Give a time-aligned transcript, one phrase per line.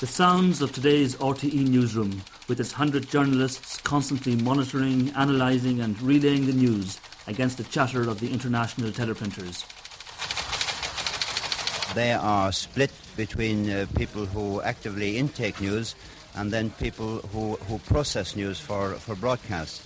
[0.00, 6.46] The sounds of today's RTE newsroom, with its 100 journalists constantly monitoring, analysing, and relaying
[6.46, 9.66] the news against the chatter of the international teleprinters.
[11.92, 15.94] They are split between uh, people who actively intake news
[16.34, 19.82] and then people who, who process news for, for broadcast.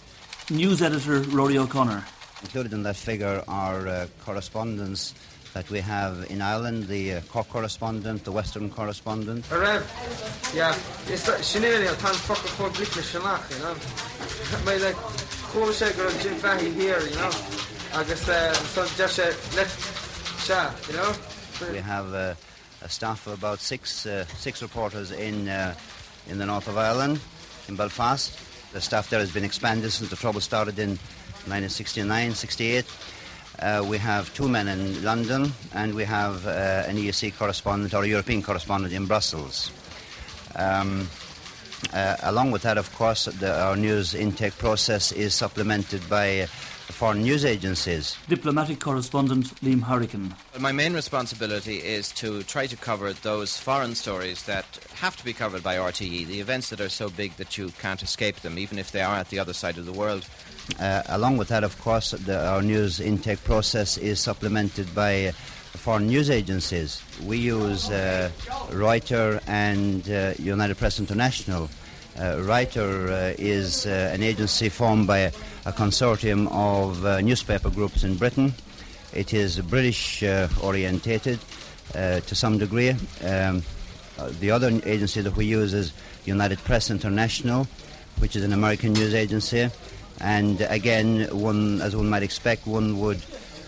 [0.48, 2.04] News editor Rory O'Connor.
[2.42, 5.12] Included in that figure are uh, correspondents
[5.54, 9.48] that we have in Ireland, the uh, Cork correspondent, the Western correspondent.
[9.50, 9.82] Rev,
[10.52, 10.74] yeah,
[11.06, 13.74] it's like Sinead, I can't fuck a blick Shanach, you know.
[14.66, 14.96] My like,
[15.52, 17.30] cool shaker of Jim Fahy here, you know.
[17.94, 19.70] I guess, uh, so just uh, let
[20.44, 21.12] chat, you know.
[21.70, 22.34] We have uh,
[22.82, 25.74] a staff of about six, uh, six reporters in, uh,
[26.28, 27.20] in the north of Ireland,
[27.68, 28.36] in Belfast.
[28.72, 30.98] The staff there has been expanded since the trouble started in
[31.46, 32.84] 1969, 68.
[33.58, 38.02] Uh, we have two men in London, and we have uh, an EEC correspondent or
[38.02, 39.70] a European correspondent in Brussels.
[40.56, 41.08] Um,
[41.92, 46.46] uh, along with that, of course, the, our news intake process is supplemented by
[46.94, 48.16] foreign news agencies.
[48.28, 50.34] Diplomatic correspondent Liam Harrigan.
[50.58, 55.32] My main responsibility is to try to cover those foreign stories that have to be
[55.32, 58.78] covered by RTE, the events that are so big that you can't escape them, even
[58.78, 60.26] if they are at the other side of the world.
[60.80, 65.32] Uh, along with that, of course, the, our news intake process is supplemented by
[65.76, 67.02] foreign news agencies.
[67.24, 68.30] We use uh,
[68.70, 71.68] Reuters and uh, United Press International.
[72.16, 75.32] Uh, Reuters uh, is uh, an agency formed by a,
[75.66, 78.54] a consortium of newspaper groups in Britain.
[79.12, 80.22] It is British
[80.62, 81.38] orientated
[81.92, 82.96] to some degree.
[83.22, 83.62] Um,
[84.40, 85.92] the other agency that we use is
[86.24, 87.66] United Press International,
[88.18, 89.70] which is an American news agency.
[90.20, 93.20] And again, one, as one might expect, one would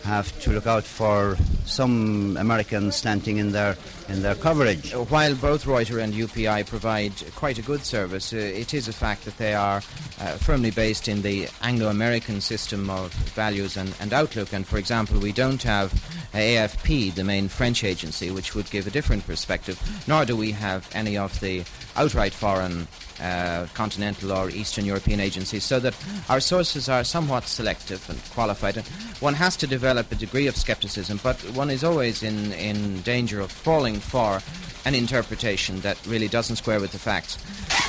[0.05, 3.77] have to look out for some Americans slanting in their
[4.09, 4.93] in their coverage.
[4.93, 9.25] While both Reuters and UPI provide quite a good service, uh, it is a fact
[9.25, 14.53] that they are uh, firmly based in the Anglo-American system of values and, and outlook.
[14.53, 15.93] And for example, we don't have
[16.33, 19.81] AFP, the main French agency, which would give a different perspective.
[20.06, 21.65] Nor do we have any of the
[21.97, 22.87] outright foreign
[23.21, 25.97] uh, continental or Eastern European agencies, so that
[26.28, 28.77] our sources are somewhat selective and qualified.
[28.77, 28.87] And
[29.21, 33.41] one has to develop a degree of skepticism, but one is always in, in danger
[33.41, 34.41] of falling for
[34.84, 37.39] an interpretation that really doesn't square with the facts.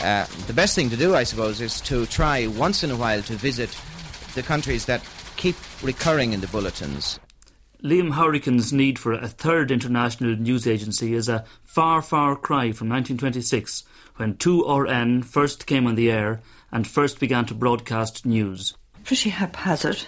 [0.03, 3.21] Uh, the best thing to do, I suppose, is to try once in a while
[3.21, 3.69] to visit
[4.35, 5.01] the countries that
[5.35, 7.19] keep recurring in the bulletins.
[7.83, 12.89] Liam Harrigan's need for a third international news agency is a far, far cry from
[12.89, 13.83] 1926
[14.15, 16.41] when 2RN first came on the air
[16.71, 18.75] and first began to broadcast news.
[19.03, 20.07] Pretty haphazard.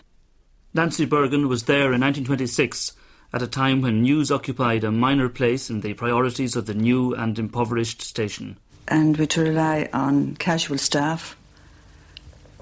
[0.74, 2.94] Nancy Bergen was there in 1926
[3.32, 7.14] at a time when news occupied a minor place in the priorities of the new
[7.14, 8.58] and impoverished station.
[8.88, 11.38] And we had to rely on casual staff,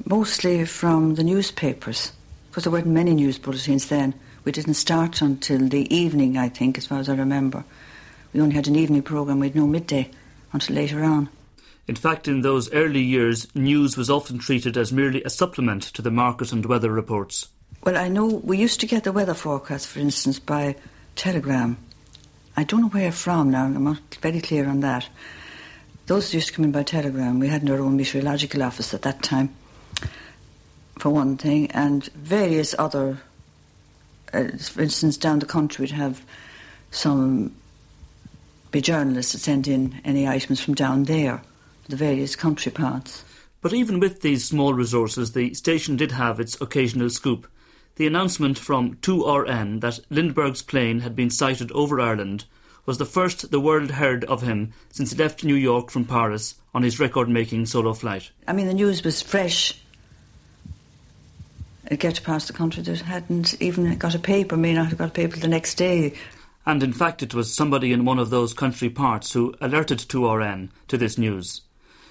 [0.05, 2.11] mostly from the newspapers,
[2.49, 4.13] because there weren't many news bulletins then.
[4.43, 7.63] We didn't start until the evening, I think, as far as I remember.
[8.33, 10.11] We only had an evening programme, we had no midday
[10.51, 11.29] until later on.
[11.87, 16.01] In fact, in those early years, news was often treated as merely a supplement to
[16.01, 17.47] the market and weather reports.
[17.83, 20.75] Well, I know we used to get the weather forecast, for instance, by
[21.15, 21.77] telegram.
[22.55, 25.07] I don't know where from now, I'm not very clear on that.
[26.07, 27.39] Those used to come in by telegram.
[27.39, 29.53] We had our own meteorological office at that time,
[30.97, 33.19] for one thing, and various other.
[34.33, 36.23] Uh, for instance, down the country, we'd have
[36.91, 37.55] some
[38.71, 41.41] be journalists that send in any items from down there
[41.87, 43.23] the various country parts.
[43.61, 47.47] But even with these small resources, the station did have its occasional scoop.
[47.97, 52.45] The announcement from 2RN that Lindbergh's plane had been sighted over Ireland
[52.85, 56.55] was the first the world heard of him since he left New York from Paris
[56.75, 58.29] on his record making solo flight.
[58.47, 59.81] I mean, the news was fresh.
[61.89, 65.09] It get past the country that hadn't even got a paper, may not have got
[65.09, 66.13] a paper the next day.
[66.67, 70.69] And in fact, it was somebody in one of those country parts who alerted 2RN
[70.89, 71.61] to this news.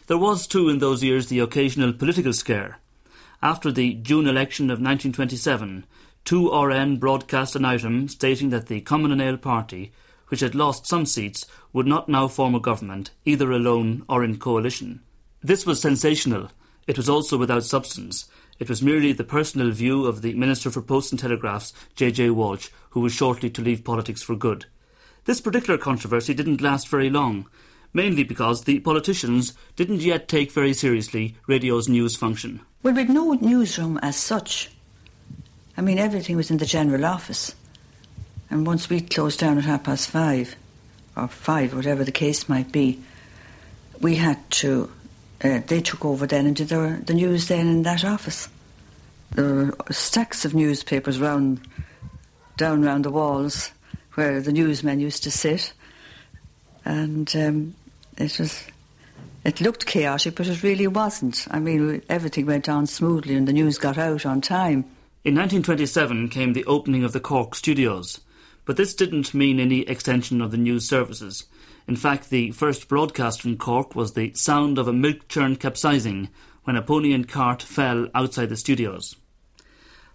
[0.08, 2.80] There was, too, in those years the occasional political scare.
[3.42, 5.84] After the June election of 1927,
[6.24, 9.92] 2RN broadcast an item stating that the Cumann Party,
[10.28, 14.38] which had lost some seats, would not now form a government, either alone or in
[14.38, 15.00] coalition.
[15.42, 16.50] This was sensational.
[16.86, 18.26] It was also without substance.
[18.58, 22.10] It was merely the personal view of the Minister for Posts and Telegraphs, J.
[22.10, 22.30] J.
[22.30, 24.64] Walsh, who was shortly to leave politics for good.
[25.26, 27.48] This particular controversy didn't last very long
[27.96, 32.60] mainly because the politicians didn't yet take very seriously radio's news function.
[32.82, 34.70] Well, we'd no newsroom as such.
[35.78, 37.54] I mean, everything was in the general office.
[38.50, 40.54] And once we closed down at half past five,
[41.16, 43.00] or five, whatever the case might be,
[44.00, 44.92] we had to,
[45.42, 48.48] uh, they took over then and did the, the news then in that office.
[49.32, 51.66] There were stacks of newspapers round,
[52.58, 53.72] down round the walls
[54.14, 55.72] where the newsmen used to sit.
[56.84, 57.74] And um,
[58.16, 58.64] it was,
[59.44, 61.46] it looked chaotic, but it really wasn't.
[61.50, 64.84] I mean, everything went on smoothly and the news got out on time.
[65.24, 68.20] In 1927 came the opening of the Cork studios,
[68.64, 71.46] but this didn't mean any extension of the news services.
[71.88, 76.28] In fact, the first broadcast from Cork was the sound of a milk churn capsizing
[76.64, 79.16] when a pony and cart fell outside the studios.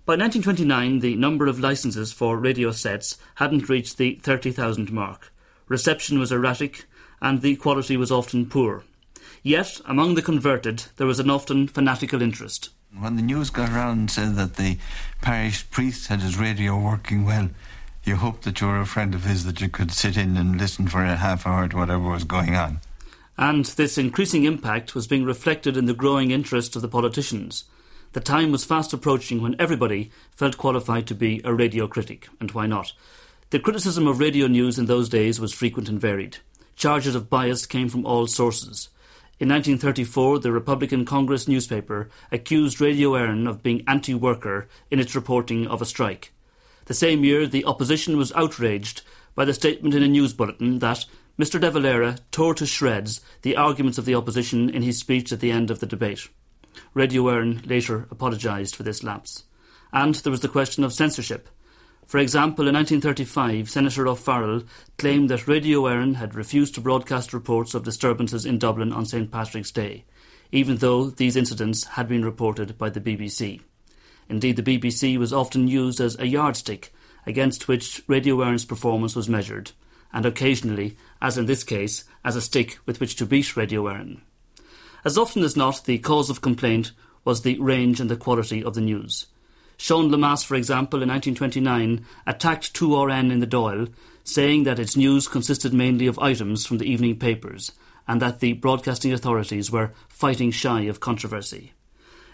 [0.06, 5.31] By 1929, the number of licenses for radio sets hadn't reached the 30,000 mark.
[5.68, 6.86] Reception was erratic,
[7.21, 8.83] and the quality was often poor.
[9.44, 12.69] Yet, among the converted, there was an often fanatical interest.
[12.97, 14.77] When the news got around and said that the
[15.21, 17.50] parish priest had his radio working well,
[18.03, 20.57] you hoped that you were a friend of his that you could sit in and
[20.57, 22.79] listen for a half hour to whatever was going on.
[23.38, 27.63] And this increasing impact was being reflected in the growing interest of the politicians.
[28.13, 32.51] The time was fast approaching when everybody felt qualified to be a radio critic, and
[32.51, 32.94] why not?
[33.51, 36.38] The criticism of radio news in those days was frequent and varied.
[36.75, 38.89] Charges of bias came from all sources.
[39.39, 45.15] In 1934, the Republican Congress newspaper accused Radio Éireann of being anti worker in its
[45.15, 46.31] reporting of a strike.
[46.85, 49.01] The same year, the opposition was outraged
[49.33, 51.06] by the statement in a news bulletin that
[51.39, 51.59] Mr.
[51.59, 55.51] De Valera tore to shreds the arguments of the opposition in his speech at the
[55.51, 56.29] end of the debate.
[56.94, 59.45] Radio Éireann later apologised for this lapse.
[59.91, 61.50] And there was the question of censorship.
[62.11, 64.63] For example, in 1935, Senator O'Farrell
[64.97, 69.31] claimed that Radio Éireann had refused to broadcast reports of disturbances in Dublin on St
[69.31, 70.03] Patrick's Day,
[70.51, 73.61] even though these incidents had been reported by the BBC.
[74.27, 76.93] Indeed, the BBC was often used as a yardstick
[77.25, 79.71] against which Radio Éireann's performance was measured,
[80.11, 84.19] and occasionally, as in this case, as a stick with which to beat Radio Éireann.
[85.05, 86.91] As often as not, the cause of complaint
[87.23, 89.27] was the range and the quality of the news.
[89.81, 93.92] Sean Lemass, for example, in 1929, attacked 2RN in the Dáil,
[94.24, 97.72] saying that its news consisted mainly of items from the evening papers
[98.07, 101.74] and that the broadcasting authorities were fighting shy of controversy.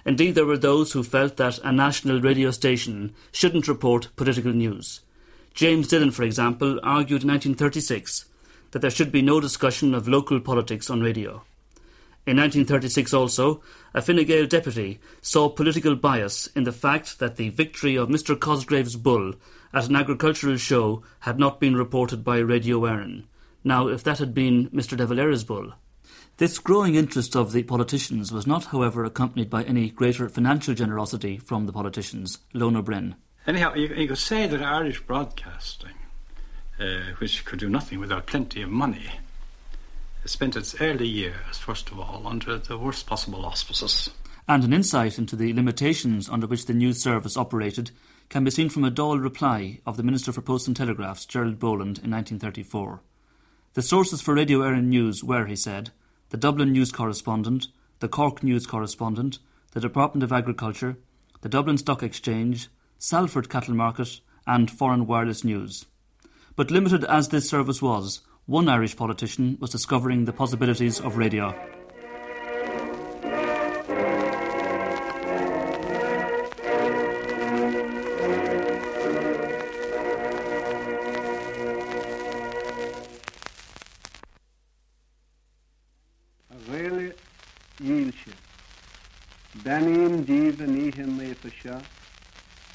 [0.04, 5.00] Indeed, there were those who felt that a national radio station shouldn't report political news.
[5.54, 8.26] James Dillon, for example, argued in 1936
[8.72, 11.44] that there should be no discussion of local politics on radio.
[12.28, 13.64] In 1936 also,
[13.94, 18.38] a Fine Gael deputy saw political bias in the fact that the victory of Mr
[18.38, 19.36] Cosgrave's bull
[19.74, 23.24] at an agricultural show had not been reported by Radio Éireann.
[23.64, 25.72] Now, if that had been Mr de Valera's bull.
[26.36, 31.38] This growing interest of the politicians was not, however, accompanied by any greater financial generosity
[31.38, 32.40] from the politicians.
[32.54, 33.16] Lona Brin.
[33.48, 35.96] Anyhow, you, you could say that Irish broadcasting,
[36.78, 39.12] uh, which could do nothing without plenty of money,
[40.30, 44.10] spent its early years, first of all, under the worst possible auspices.
[44.48, 47.92] And an insight into the limitations under which the news service operated
[48.30, 51.60] can be seen from a dull reply of the Minister for Posts and Telegraphs, Gerald
[51.60, 53.02] Boland, in 1934.
[53.74, 55.92] The sources for Radio Éireann News were, he said,
[56.30, 57.68] the Dublin News Correspondent,
[58.00, 59.40] the Cork News Correspondent,
[59.72, 60.98] the Department of Agriculture,
[61.42, 65.86] the Dublin Stock Exchange, Salford Cattle Market, and Foreign Wireless News.
[66.56, 71.54] But limited as this service was, one Irish politician was discovering the possibilities of radio.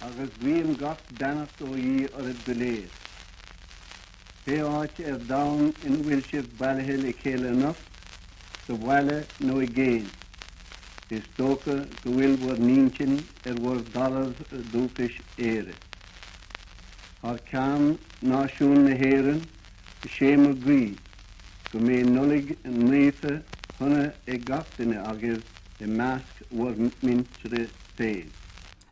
[0.02, 3.01] Agus bhíon gach denach ó í ar a
[9.66, 10.06] ggéin.
[11.11, 14.34] Is tócha go bhfuil bhar nítin ar bhór dalah
[14.72, 15.75] dúchas éire.
[17.22, 19.38] Har cean náisiún na héan
[20.02, 20.96] go sémar grí,
[21.70, 23.42] go mé nulig an nuofa
[23.78, 25.42] chuna ag gatainine agus
[25.78, 28.26] i measc bhar mintre féin.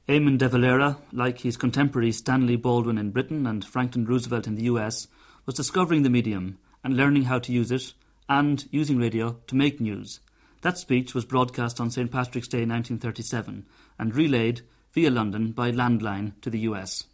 [0.06, 4.70] Eamon de Valera, like his contemporary Stanley Baldwin in Britain and Franklin Roosevelt in the
[4.74, 5.08] US,
[5.46, 7.92] was discovering the medium and learning how to use it
[8.28, 10.20] and using radio to make news.
[10.62, 12.10] That speech was broadcast on St.
[12.10, 13.66] Patrick's Day 1937
[13.98, 17.04] and relayed via London by landline to the US.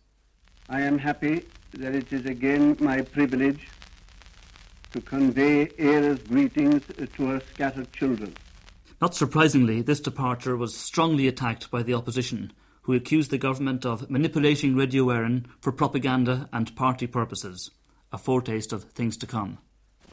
[0.69, 3.69] I am happy that it is again my privilege
[4.93, 6.83] to convey Éire's greetings
[7.17, 8.35] to her scattered children.
[9.01, 12.53] Not surprisingly, this departure was strongly attacked by the opposition,
[12.83, 17.71] who accused the government of manipulating Radio Éireann for propaganda and party purposes,
[18.13, 19.59] a foretaste of things to come.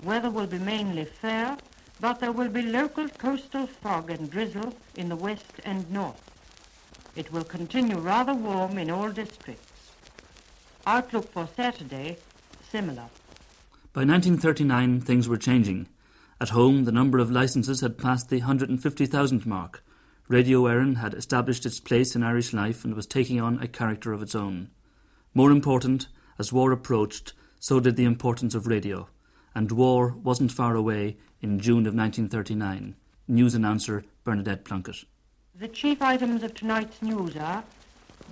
[0.04, 1.58] Weather will be mainly fair
[2.04, 6.22] but there will be local coastal fog and drizzle in the west and north.
[7.16, 9.92] It will continue rather warm in all districts.
[10.86, 12.18] Outlook for Saturday,
[12.70, 13.06] similar.
[13.94, 15.88] By 1939, things were changing.
[16.42, 19.82] At home, the number of licenses had passed the 150,000 mark.
[20.28, 24.12] Radio Éireann had established its place in Irish life and was taking on a character
[24.12, 24.72] of its own.
[25.34, 26.08] More important,
[26.40, 27.32] as war approached,
[27.64, 29.08] so did the importance of radio,
[29.56, 32.94] and war wasn't far away in June of 1939.
[33.30, 35.06] News announcer Bernadette Plunkett.
[35.58, 37.64] The chief items of tonight's news are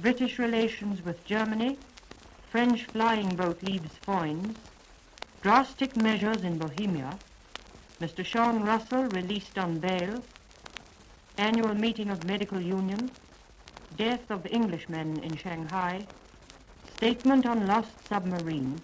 [0.01, 1.77] British relations with Germany,
[2.49, 4.57] French flying boat leaves Foynes,
[5.41, 7.17] drastic measures in Bohemia,
[8.01, 8.25] Mr.
[8.25, 10.21] Sean Russell released on bail,
[11.37, 13.09] annual meeting of medical union,
[13.95, 16.05] death of Englishmen in Shanghai,
[16.97, 18.81] statement on lost submarine,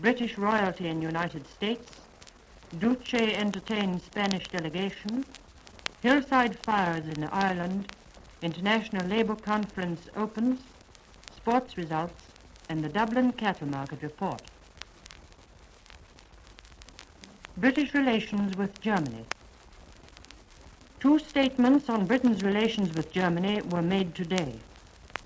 [0.00, 1.90] British royalty in United States,
[2.78, 5.24] Duce entertains Spanish delegation,
[6.02, 7.92] Hillside fires in Ireland,
[8.40, 10.60] International Labour Conference opens,
[11.34, 12.22] sports results,
[12.68, 14.42] and the Dublin Cattle Market report.
[17.56, 19.24] British relations with Germany.
[21.00, 24.60] Two statements on Britain's relations with Germany were made today.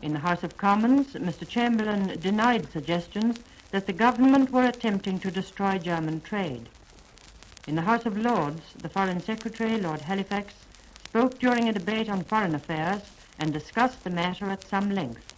[0.01, 1.47] In the House of Commons, Mr.
[1.47, 3.39] Chamberlain denied suggestions
[3.73, 6.69] that the government were attempting to destroy German trade.
[7.67, 10.55] In the House of Lords, the Foreign Secretary, Lord Halifax,
[11.07, 13.03] spoke during a debate on foreign affairs
[13.39, 15.35] and discussed the matter at some length.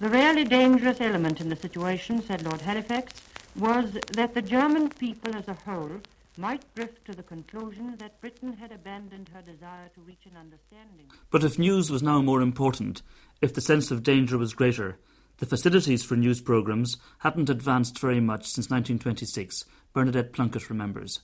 [0.00, 3.12] The really dangerous element in the situation, said Lord Halifax,
[3.54, 6.00] was that the German people as a whole
[6.36, 11.06] might drift to the conclusion that Britain had abandoned her desire to reach an understanding.
[11.30, 13.02] But if news was now more important,
[13.40, 14.96] if the sense of danger was greater,
[15.38, 21.20] the facilities for news programmes hadn't advanced very much since 1926, Bernadette Plunkett remembers.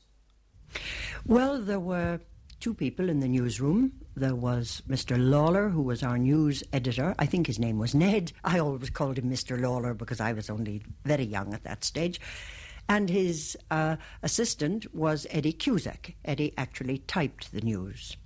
[1.26, 2.20] Well, there were
[2.60, 3.92] two people in the newsroom.
[4.16, 5.16] There was Mr.
[5.18, 7.14] Lawler, who was our news editor.
[7.18, 8.32] I think his name was Ned.
[8.44, 9.60] I always called him Mr.
[9.60, 12.20] Lawler because I was only very young at that stage.
[12.88, 16.14] And his uh, assistant was Eddie Cusack.
[16.24, 18.16] Eddie actually typed the news.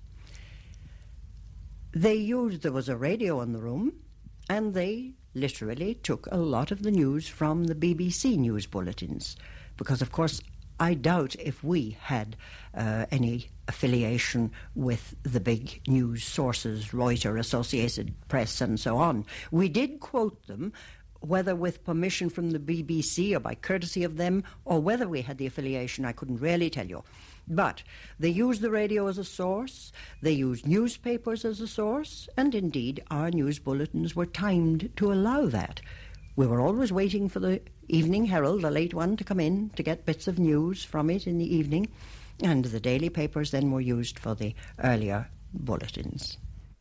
[1.93, 3.93] They used, there was a radio in the room,
[4.49, 9.37] and they literally took a lot of the news from the BBC news bulletins.
[9.77, 10.41] Because, of course,
[10.81, 12.37] I doubt if we had
[12.75, 19.25] uh, any affiliation with the big news sources, Reuters, Associated Press, and so on.
[19.51, 20.73] We did quote them,
[21.21, 25.39] whether with permission from the BBC or by courtesy of them, or whether we had
[25.39, 27.03] the affiliation, I couldn't really tell you.
[27.49, 27.83] But
[28.19, 33.03] they used the radio as a source, they used newspapers as a source, and indeed
[33.11, 35.81] our news bulletins were timed to allow that.
[36.37, 39.83] We were always waiting for the Evening Herald, the late one, to come in to
[39.83, 41.89] get bits of news from it in the evening,
[42.43, 46.39] and the daily papers then were used for the earlier bulletins.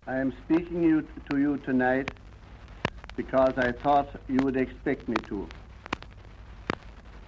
[0.08, 2.10] I am speaking you, to you tonight
[3.16, 5.48] because I thought you would expect me to.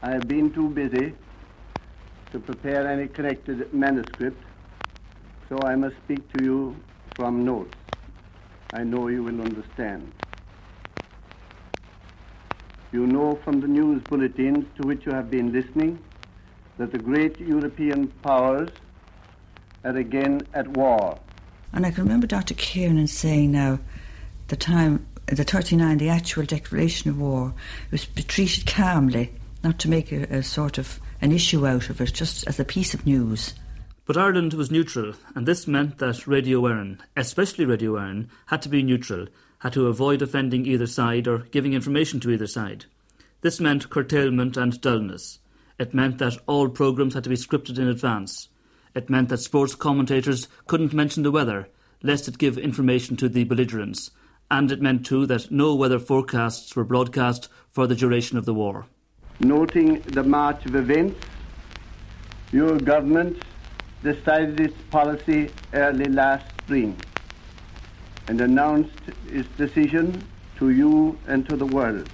[0.01, 1.13] I have been too busy
[2.36, 4.44] to prepare any connected manuscript,
[5.48, 6.75] so I must speak to you
[7.15, 7.77] from notes.
[8.74, 10.12] I know you will understand.
[12.92, 15.98] You know from the news bulletins to which you have been listening
[16.77, 18.68] that the great European powers
[19.86, 21.18] are again at war.
[21.72, 22.54] And I can remember Dr.
[22.54, 23.80] Kiernan saying now,
[24.50, 27.54] the time, the 39, the actual declaration of war,
[27.92, 29.32] was treated calmly,
[29.63, 32.63] not to make a, a sort of an issue out of it, just as a
[32.63, 33.55] piece of news.
[34.05, 38.70] But Ireland was neutral, and this meant that Radio Éireann, especially Radio Éireann, had to
[38.70, 39.25] be neutral,
[39.58, 42.86] had to avoid offending either side or giving information to either side.
[43.41, 45.39] This meant curtailment and dullness.
[45.79, 48.50] It meant that all programmes had to be scripted in advance.
[48.94, 51.70] It meant that sports commentators couldn't mention the weather,
[52.03, 54.12] lest it give information to the belligerents.
[54.51, 58.53] And it meant too that no weather forecasts were broadcast for the duration of the
[58.53, 58.86] war.
[59.39, 61.20] Noting the march of events,
[62.51, 63.44] your government
[64.01, 66.96] decided its policy early last spring
[68.27, 70.24] and announced its decision
[70.58, 72.10] to you and to the world.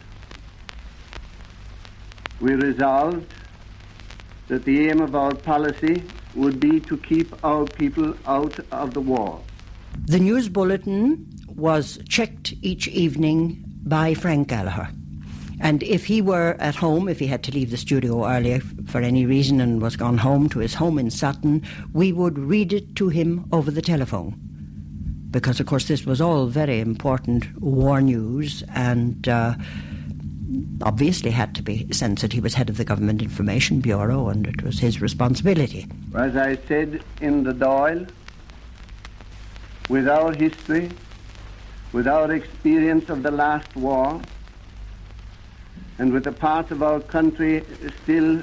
[2.40, 3.32] We resolved
[4.48, 6.04] that the aim of our policy
[6.36, 9.42] would be to keep our people out of the war.
[10.06, 14.90] The news bulletin was checked each evening by Frank Gallagher.
[15.62, 19.00] And if he were at home, if he had to leave the studio early for
[19.00, 21.64] any reason and was gone home to his home in Sutton,
[21.94, 24.36] we would read it to him over the telephone
[25.30, 29.56] because, of course, this was all very important war news, and uh,
[30.82, 32.34] obviously had to be censored.
[32.34, 35.88] He was head of the Government Information Bureau and it was his responsibility.
[36.16, 38.10] As I said in the Dáil,
[39.90, 40.90] with our history,
[41.94, 44.22] with our experience of the last war,
[45.98, 47.64] and with the part of our country
[48.04, 48.42] still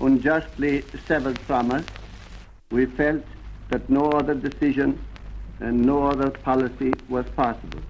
[0.00, 1.84] unjustly severed from us,
[2.70, 3.24] we felt
[3.70, 4.98] that no other decision
[5.60, 7.80] and no other policy was possible.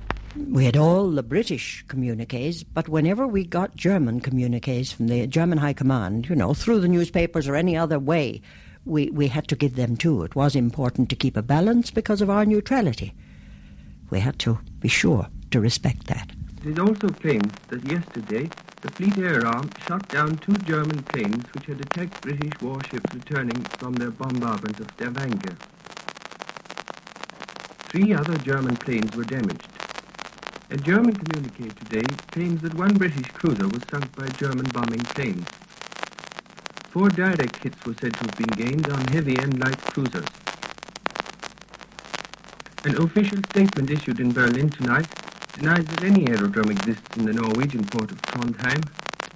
[0.51, 5.59] We had all the British communiques, but whenever we got German communiques from the German
[5.59, 8.43] High Command, you know, through the newspapers or any other way,
[8.85, 10.23] we, we had to give them too.
[10.25, 13.15] It was important to keep a balance because of our neutrality.
[14.11, 16.31] We had to be sure to respect that.
[16.65, 18.51] It is also claimed that yesterday
[18.85, 23.65] the Fleet Air Arm shot down two German planes which had attacked British warships returning
[23.79, 25.57] from their bombardment of Stavanger.
[27.89, 29.69] Three other German planes were damaged.
[30.69, 35.49] A German communique today claims that one British cruiser was sunk by German bombing planes.
[36.91, 40.29] Four direct hits were said to have been gained on heavy and light cruisers.
[42.85, 45.07] An official statement issued in Berlin tonight
[45.57, 48.83] denies that any aerodrome exists in the Norwegian port of Trondheim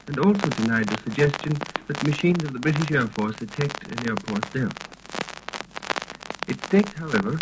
[0.06, 1.52] and also denied the suggestion
[1.86, 4.70] that machines of the British Air Force attacked an airport there.
[6.48, 7.38] It states, however,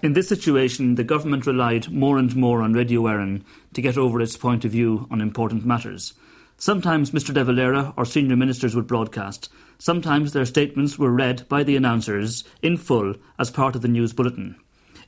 [0.00, 3.42] in this situation, the government relied more and more on Radio Éireann
[3.74, 6.14] to get over its point of view on important matters.
[6.56, 9.48] Sometimes Mr De Valera or senior ministers would broadcast.
[9.78, 14.12] Sometimes their statements were read by the announcers in full as part of the news
[14.12, 14.56] bulletin.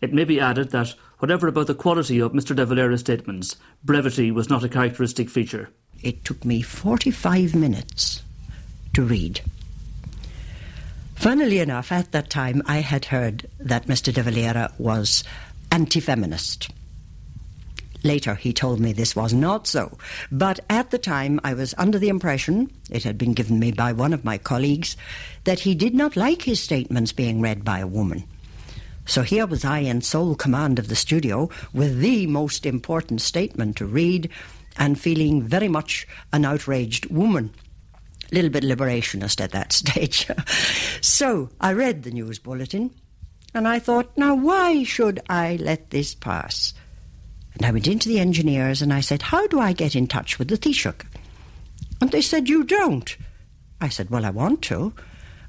[0.01, 4.31] It may be added that, whatever about the quality of Mr De Valera's statements, brevity
[4.31, 5.69] was not a characteristic feature.
[6.03, 8.23] It took me 45 minutes
[8.95, 9.43] to read.
[11.17, 14.13] Funnily enough, at that time, I had heard that Mr.
[14.13, 15.23] de Valera was
[15.71, 16.71] anti feminist.
[18.03, 19.99] Later, he told me this was not so.
[20.33, 23.93] But at the time, I was under the impression, it had been given me by
[23.93, 24.97] one of my colleagues,
[25.45, 28.25] that he did not like his statements being read by a woman.
[29.07, 33.77] So here was I in sole command of the studio with the most important statement
[33.79, 34.31] to read
[34.77, 37.53] and feeling very much an outraged woman
[38.31, 40.29] a little bit liberationist at that stage.
[41.01, 42.95] so I read the news bulletin
[43.53, 46.73] and I thought, now why should I let this pass?
[47.55, 50.39] And I went into the engineers and I said, how do I get in touch
[50.39, 51.05] with the Taoiseach?
[52.01, 53.17] And they said, you don't.
[53.81, 54.95] I said, well, I want to.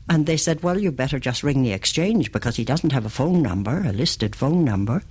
[0.10, 3.10] And they said, well, you better just ring the exchange because he doesn't have a
[3.10, 5.04] phone number, a listed phone number.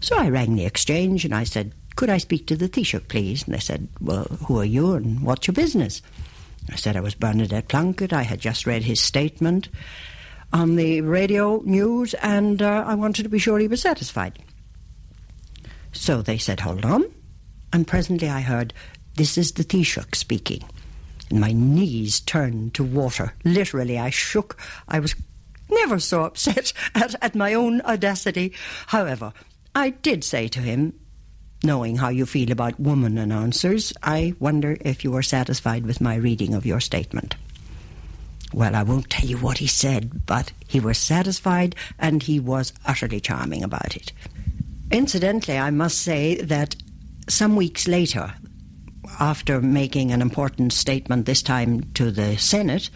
[0.00, 3.44] So I rang the exchange and I said, could I speak to the Taoiseach, please?
[3.44, 6.00] And they said, well, who are you and what's your business?
[6.70, 8.12] I said I was Bernadette Plunkett.
[8.12, 9.68] I had just read his statement
[10.52, 14.38] on the radio news, and uh, I wanted to be sure he was satisfied.
[15.92, 17.04] So they said, Hold on.
[17.72, 18.72] And presently I heard,
[19.16, 20.62] This is the Taoiseach speaking.
[21.30, 23.34] And my knees turned to water.
[23.44, 24.58] Literally, I shook.
[24.88, 25.14] I was
[25.70, 28.52] never so upset at, at my own audacity.
[28.86, 29.32] However,
[29.74, 30.98] I did say to him,
[31.62, 36.14] knowing how you feel about woman announcers, I wonder if you are satisfied with my
[36.14, 37.34] reading of your statement.
[38.52, 42.72] Well, I won't tell you what he said, but he was satisfied and he was
[42.86, 44.12] utterly charming about it.
[44.90, 46.74] Incidentally, I must say that
[47.28, 48.32] some weeks later,
[49.18, 52.90] after making an important statement, this time to the Senate,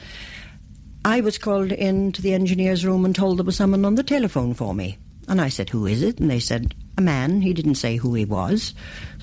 [1.05, 4.55] I was called into the engineer's room and told there was someone on the telephone
[4.55, 4.99] for me.
[5.29, 6.19] And I said, Who is it?
[6.21, 7.41] And they said, a man.
[7.41, 8.75] He didn't say who he was.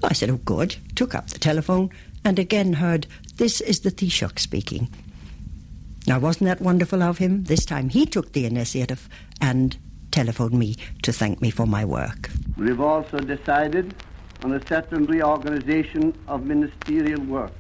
[0.02, 0.76] So I said, Oh, good.
[0.96, 1.90] Took up the telephone
[2.26, 4.90] and again heard, This is the Taoiseach speaking.
[6.08, 7.44] Now, wasn't that wonderful of him?
[7.44, 9.08] This time he took the initiative
[9.42, 9.78] and
[10.12, 12.30] telephoned me to thank me for my work.
[12.58, 13.94] We've also decided
[14.44, 17.52] on a certain reorganization of ministerial work.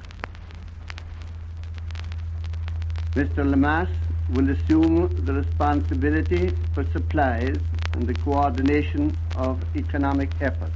[3.13, 3.43] Mr.
[3.43, 3.89] Lemass
[4.33, 7.57] will assume the responsibility for supplies
[7.93, 10.71] and the coordination of economic effort.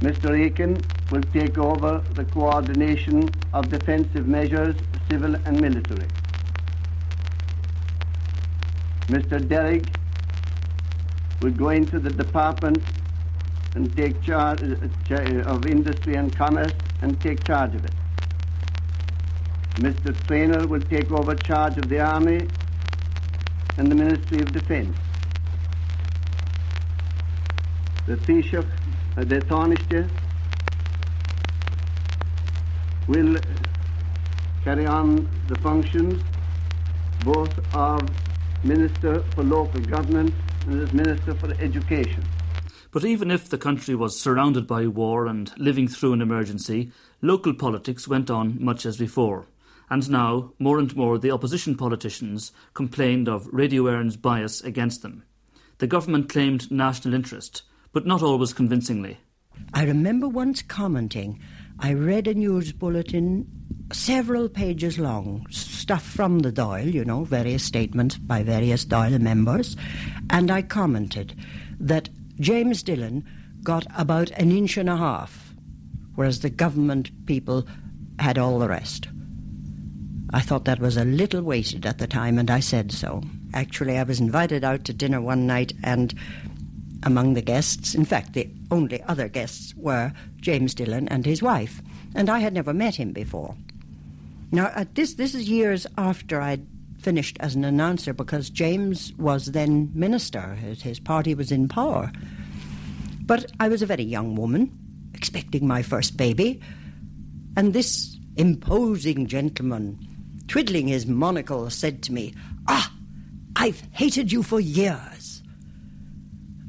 [0.00, 0.38] Mr.
[0.38, 4.76] Aiken will take over the coordination of defensive measures,
[5.08, 6.06] civil and military.
[9.08, 9.40] Mr.
[9.40, 9.88] Derrig
[11.40, 12.82] will go into the Department
[13.74, 16.72] and take charge uh, of Industry and Commerce
[17.02, 17.92] and take charge of it.
[19.74, 20.12] Mr.
[20.26, 22.48] Traynor will take over charge of the Army
[23.76, 24.96] and the Ministry of Defense.
[28.06, 28.66] The Taoiseach,
[29.16, 30.10] uh, the Taoiseach
[33.06, 33.36] will
[34.64, 36.22] carry on the functions
[37.24, 38.00] both of
[38.64, 40.34] Minister for Local Government
[40.66, 42.24] Minister for Education.
[42.90, 46.90] But even if the country was surrounded by war and living through an emergency,
[47.20, 49.46] local politics went on much as before.
[49.90, 55.22] And now, more and more, the opposition politicians complained of Radio Éireann's bias against them.
[55.78, 59.18] The government claimed national interest, but not always convincingly.
[59.74, 61.40] I remember once commenting,
[61.80, 63.46] I read a news bulletin
[63.92, 69.76] several pages long, stuff from the Dáil, you know, various statements by various Dáil members,
[70.28, 71.34] and I commented
[71.78, 72.10] that
[72.40, 73.24] James Dillon
[73.62, 75.54] got about an inch and a half,
[76.16, 77.66] whereas the government people
[78.18, 79.08] had all the rest.
[80.30, 83.22] I thought that was a little weighted at the time, and I said so.
[83.54, 86.12] Actually, I was invited out to dinner one night, and
[87.02, 91.80] among the guests, in fact, the only other guests were James Dillon and his wife,
[92.14, 93.56] and I had never met him before.
[94.50, 96.66] Now, at this, this is years after I'd
[96.98, 100.54] finished as an announcer because James was then minister.
[100.56, 102.10] His, his party was in power.
[103.24, 104.76] But I was a very young woman,
[105.14, 106.60] expecting my first baby,
[107.56, 109.98] and this imposing gentleman,
[110.48, 112.34] twiddling his monocle, said to me,
[112.68, 112.92] Ah,
[113.56, 115.17] I've hated you for years.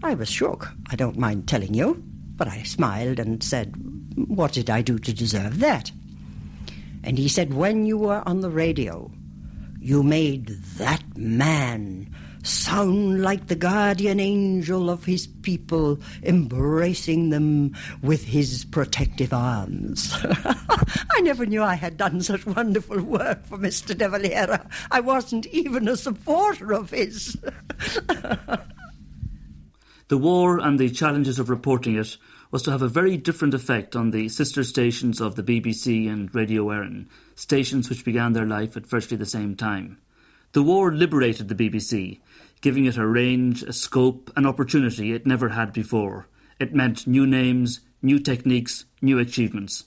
[0.04, 2.02] I was shook, I don't mind telling you,
[2.36, 3.74] but I smiled and said,
[4.16, 5.92] What did I do to deserve that?
[7.04, 9.12] And he said, When you were on the radio,
[9.80, 18.24] you made that man sound like the guardian angel of his people, embracing them with
[18.24, 20.14] his protective arms.
[20.24, 23.98] I never knew I had done such wonderful work for Mr.
[23.98, 24.66] De Valera.
[24.92, 27.38] I wasn't even a supporter of his.
[30.10, 32.18] the war and the challenges of reporting it
[32.52, 36.34] was to have a very different effect on the sister stations of the BBC and
[36.34, 40.00] Radio Éireann, stations which began their life at virtually the same time.
[40.54, 42.22] The war liberated the BBC,
[42.60, 46.28] giving it a range, a scope, an opportunity it never had before.
[46.60, 49.86] It meant new names, new techniques, new achievements.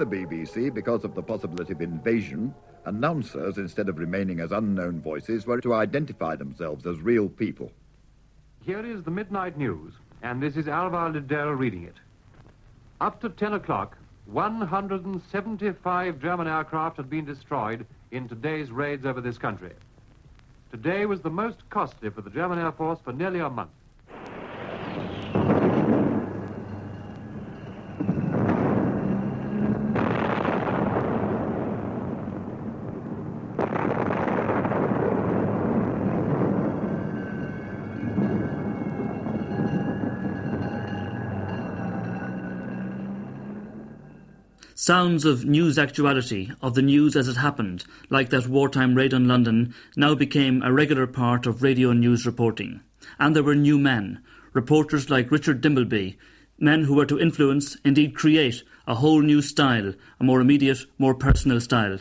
[0.00, 2.54] The BBC, because of the possibility of invasion,
[2.86, 7.70] announcers, instead of remaining as unknown voices, were to identify themselves as real people.
[8.64, 11.96] Here is the midnight news, and this is Alvar Lidell reading it.
[13.02, 19.36] Up to 10 o'clock, 175 German aircraft had been destroyed in today's raids over this
[19.36, 19.74] country.
[20.70, 23.70] Today was the most costly for the German Air Force for nearly a month.
[44.90, 49.28] Sounds of news actuality, of the news as it happened, like that wartime raid on
[49.28, 52.80] London, now became a regular part of radio news reporting.
[53.16, 54.20] And there were new men,
[54.52, 56.16] reporters like Richard Dimbleby,
[56.58, 61.14] men who were to influence, indeed create, a whole new style, a more immediate, more
[61.14, 62.00] personal style.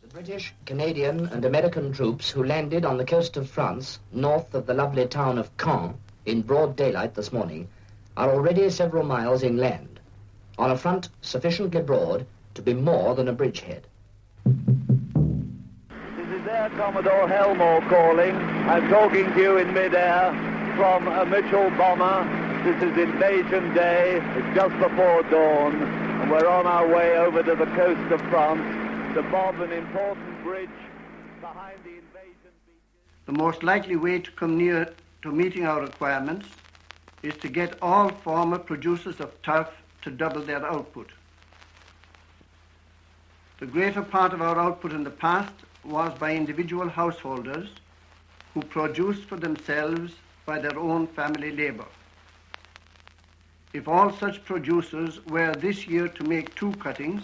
[0.00, 4.64] The British, Canadian, and American troops who landed on the coast of France, north of
[4.64, 7.68] the lovely town of Caen, in broad daylight this morning,
[8.16, 9.91] are already several miles inland
[10.58, 13.86] on a front sufficiently broad to be more than a bridgehead.
[14.44, 18.36] This is Air Commodore Helmore calling.
[18.36, 20.32] I'm talking to you in midair
[20.76, 22.24] from a Mitchell bomber.
[22.64, 24.20] This is Invasion Day.
[24.36, 28.62] It's just before dawn, and we're on our way over to the coast of France
[29.14, 30.68] to bomb an important bridge
[31.40, 33.26] behind the invasion beaches.
[33.26, 36.48] The most likely way to come near to meeting our requirements
[37.22, 39.68] is to get all former producers of turf
[40.02, 41.10] to double their output.
[43.60, 47.68] The greater part of our output in the past was by individual householders
[48.54, 51.86] who produced for themselves by their own family labour.
[53.72, 57.22] If all such producers were this year to make two cuttings,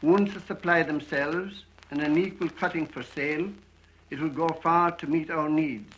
[0.00, 3.48] one to supply themselves and an equal cutting for sale,
[4.10, 5.94] it would go far to meet our needs.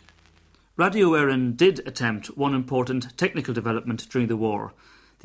[0.77, 4.73] Radio Éireann did attempt one important technical development during the war,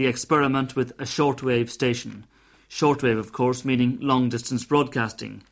[0.01, 2.25] the experiment with a shortwave station.
[2.71, 5.43] Shortwave, of course, meaning long distance broadcasting.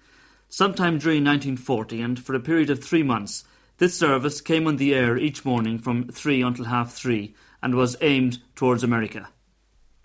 [0.49, 3.45] Sometime during 1940, and for a period of three months,
[3.77, 7.99] this service came on the air each morning from 3 until half 3 and was
[8.01, 9.29] aimed towards America.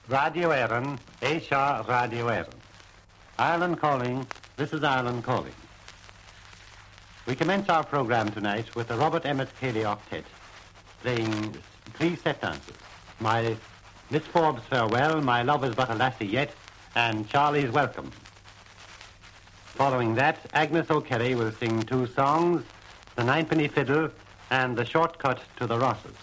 [0.10, 2.60] Radio Éireann, Asia Radio Éireann.
[3.40, 4.28] Ireland calling,
[4.58, 5.56] this is Ireland calling.
[7.28, 10.26] We commence our program tonight with the Robert Emmet Céilí Octet
[11.02, 11.56] playing
[11.94, 12.76] three set dances.
[13.22, 13.56] My
[14.10, 16.54] Miss Forbes' Farewell, My Love is But a Lassie Yet,
[16.96, 18.12] and Charlie's Welcome.
[19.66, 22.64] Following that, Agnes O'Kelly will sing two songs,
[23.16, 24.12] The Ninepenny Fiddle
[24.52, 26.16] and The Shortcut to the Rosses.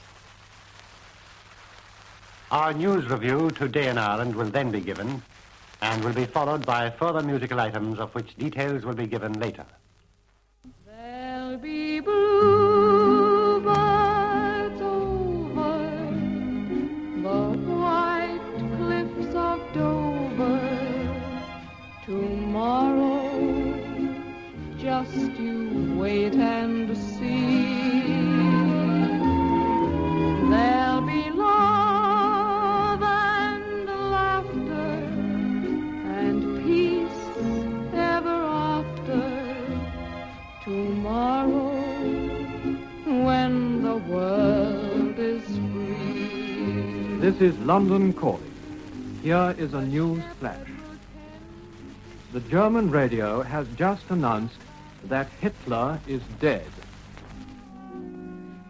[2.50, 5.22] Our news review Today in Ireland will then be given
[5.82, 9.66] and will be followed by further musical items of which details will be given later.
[10.86, 12.29] There'll be bluebirds
[25.12, 27.64] Just you wait and see.
[30.48, 34.90] There'll be love and laughter
[36.06, 37.22] and peace
[37.92, 39.56] ever after
[40.62, 41.74] tomorrow
[43.24, 47.18] when the world is free.
[47.18, 48.54] This is London calling.
[49.22, 50.68] Here is a news flash.
[52.32, 54.58] The German radio has just announced
[55.08, 56.66] that Hitler is dead.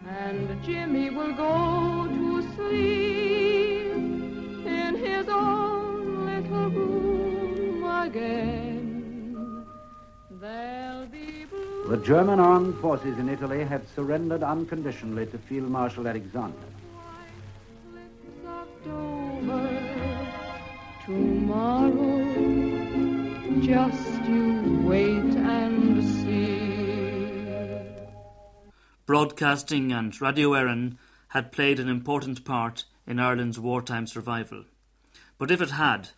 [0.07, 3.91] And Jimmy will go to sleep
[4.65, 9.65] in his own little room again.
[10.29, 11.45] There'll be
[11.87, 16.57] The German armed forces in Italy have surrendered unconditionally to Field Marshal Alexander.
[21.05, 22.21] Tomorrow.
[23.61, 25.30] Just you wait
[29.07, 30.97] Broadcasting and Radio Éireann
[31.29, 34.65] had played an important part in Ireland's wartime survival.
[35.39, 36.09] But if it had,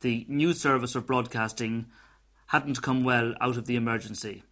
[0.00, 1.86] the news service of broadcasting
[2.46, 4.42] hadn't come well out of the emergency.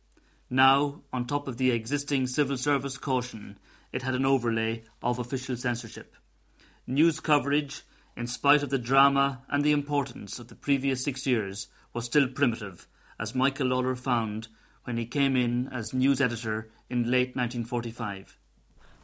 [0.51, 3.59] Now, on top of the existing civil service caution,
[3.91, 6.15] it had an overlay of official censorship.
[6.87, 7.83] News coverage,
[8.15, 12.29] in spite of the drama and the importance of the previous six years, was still
[12.29, 12.87] primitive,
[13.19, 14.49] as Michael Lawler found
[14.85, 18.37] when he came in as news editor in late 1945.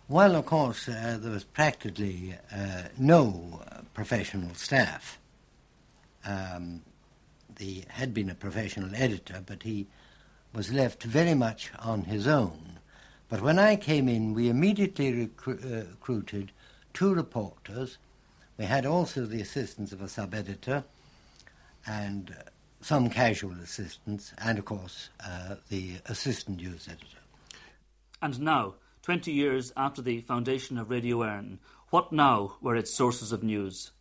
[0.08, 5.18] Well, of course, uh, there was practically uh, no uh, professional staff.
[6.24, 6.82] Um,
[7.88, 9.86] had been a professional editor, but he
[10.52, 12.78] was left very much on his own.
[13.28, 16.52] But when I came in, we immediately recru- uh, recruited
[16.92, 17.98] two reporters.
[18.58, 20.84] We had also the assistance of a sub editor
[21.86, 22.34] and
[22.80, 27.13] some casual assistants, and of course uh, the assistant news editor.
[28.22, 31.58] And now, 20 years after the foundation of Radio Éireann,
[31.90, 33.92] what now were its sources of news?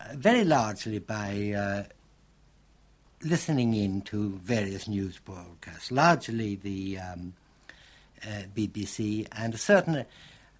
[0.00, 1.84] Uh, very largely by uh,
[3.22, 7.34] listening in to various news broadcasts, largely the um,
[8.24, 10.04] uh, BBC and certain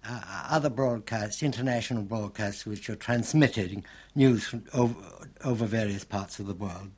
[0.05, 4.95] uh, other broadcasts, international broadcasts, which are transmitting news over,
[5.43, 6.89] over various parts of the world.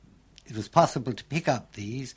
[0.46, 2.14] It was possible to pick up these,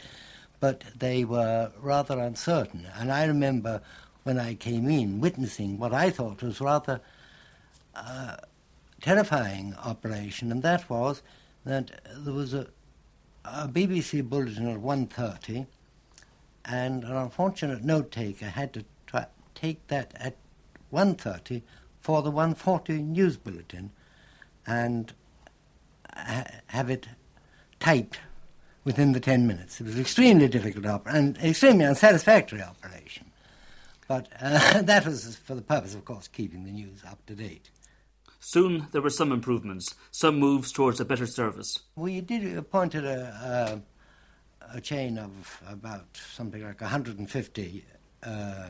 [0.60, 2.88] but they were rather uncertain.
[2.98, 3.82] And I remember
[4.24, 7.02] when I came in witnessing what I thought was rather
[7.96, 8.38] uh,
[9.02, 11.22] terrifying operation, and that was
[11.66, 12.68] that there was a,
[13.46, 15.68] a BBC bulletin at 1.30,
[16.66, 18.86] and an unfortunate note taker had to
[19.56, 20.36] take that at
[20.94, 21.62] 1.30
[22.00, 23.92] for the 1.40 news bulletin
[24.66, 25.14] and
[26.16, 27.08] ha- have it
[27.80, 28.20] typed
[28.90, 29.80] within the 10 minutes.
[29.80, 33.30] It was an extremely difficult op- and extremely unsatisfactory operation.
[34.08, 37.70] But uh, that was for the purpose, of course, keeping the news up to date.
[38.40, 41.82] Soon there were some improvements, some moves towards a better service.
[41.96, 43.84] We did appointed a,
[44.74, 47.86] a, a chain of about something like 150
[48.24, 48.70] uh,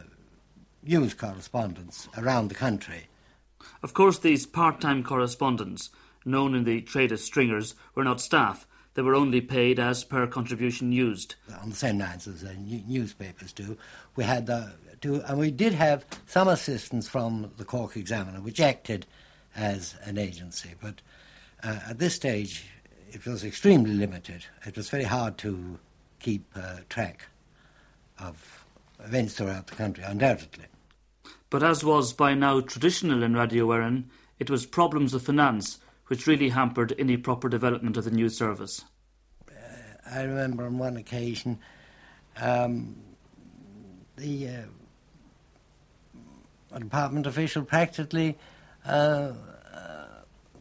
[0.84, 3.08] news correspondents around the country.
[3.82, 5.92] Of course, these part time correspondents,
[6.26, 8.66] known in the trade as stringers, were not staff.
[9.00, 11.36] They were only paid as per contribution used.
[11.62, 13.78] On the same lines as the newspapers do.
[14.18, 18.60] We had the, to, and we did have some assistance from the Cork Examiner, which
[18.60, 19.06] acted
[19.56, 20.72] as an agency.
[20.82, 20.96] But
[21.64, 22.66] uh, at this stage,
[23.10, 24.44] it was extremely limited.
[24.66, 25.80] It was very hard to
[26.20, 27.28] keep uh, track
[28.20, 28.66] of
[29.02, 30.66] events throughout the country, undoubtedly.
[31.50, 34.08] But as was by now traditional in Radio Éireann,
[34.40, 38.84] it was problems of finance which really hampered any proper development of the new service.
[39.50, 39.54] Uh,
[40.12, 41.60] I remember on one occasion
[42.38, 42.96] um,
[44.18, 44.50] the
[46.74, 48.38] uh, department official practically
[48.86, 49.32] uh,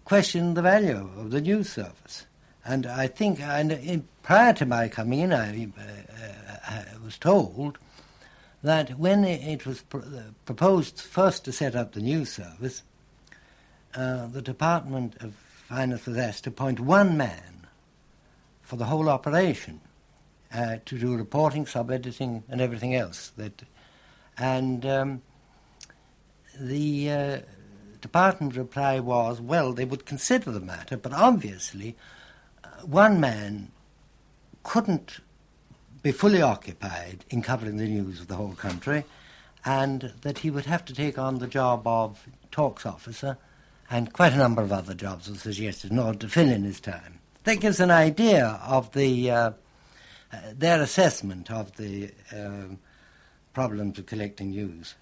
[0.05, 2.27] questioned the value of the news service.
[2.65, 5.69] And I think, and in, prior to my coming in, I
[6.69, 7.79] uh, was told
[8.63, 12.83] that when it was pr- uh, proposed first to set up the news service,
[13.95, 15.35] uh, the Department of
[15.69, 17.67] Finance was asked to appoint one man
[18.63, 19.81] for the whole operation
[20.53, 23.33] uh, to do reporting, sub-editing, and everything else.
[23.37, 23.63] That,
[24.39, 25.23] and um,
[26.59, 27.39] the uh,
[28.01, 31.97] department reply was, well, they would consider the matter, but obviously
[32.65, 33.71] uh, one man
[34.63, 35.21] couldn't
[36.03, 39.05] be fully occupied in covering the news of the whole country,
[39.65, 43.37] and that he would have to take on the job of talks officer,
[43.91, 46.81] and quite a number of other jobs were suggested in order to fill in his
[46.81, 47.21] time.
[47.45, 49.51] That gives an idea of the uh,
[50.33, 52.79] uh, their assessment of the um,
[53.55, 54.95] problems of collecting news.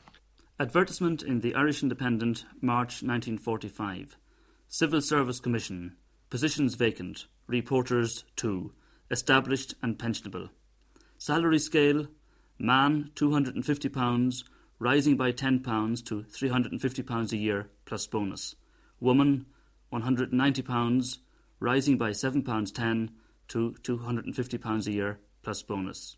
[0.61, 4.17] Advertisement in the Irish Independent, March 1945.
[4.69, 5.97] Civil Service Commission.
[6.31, 7.27] Positions vacant.
[7.47, 8.73] Reporters 2.
[9.11, 10.51] Established and pensionable.
[11.19, 12.07] Salary scale
[12.59, 14.45] man £250,
[14.79, 18.55] rising by £10 to £350 a year plus bonus.
[19.01, 19.47] Woman
[19.93, 21.19] £190,
[21.61, 23.11] rising by £7.10
[23.49, 26.17] to £250 a year plus bonus.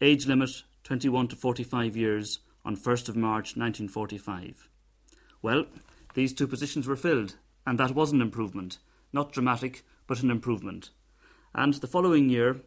[0.00, 0.50] Age limit
[0.82, 4.68] 21 to 45 years on 1st of March 1945.
[5.42, 5.66] Well,
[6.14, 8.78] these two positions were filled, and that was an improvement.
[9.12, 10.90] Not dramatic, but an improvement.
[11.54, 12.60] And the following year,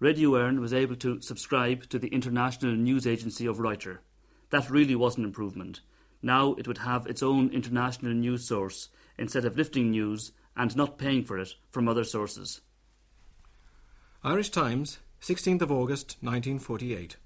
[0.00, 3.98] Radio Éireann was able to subscribe to the International News Agency of Reuters.
[4.50, 5.80] That really was an improvement.
[6.24, 10.96] Now it would have its own international news source instead of lifting news and not
[10.96, 12.62] paying for it from other sources.
[14.22, 17.18] Irish Times, 16th of August 1948.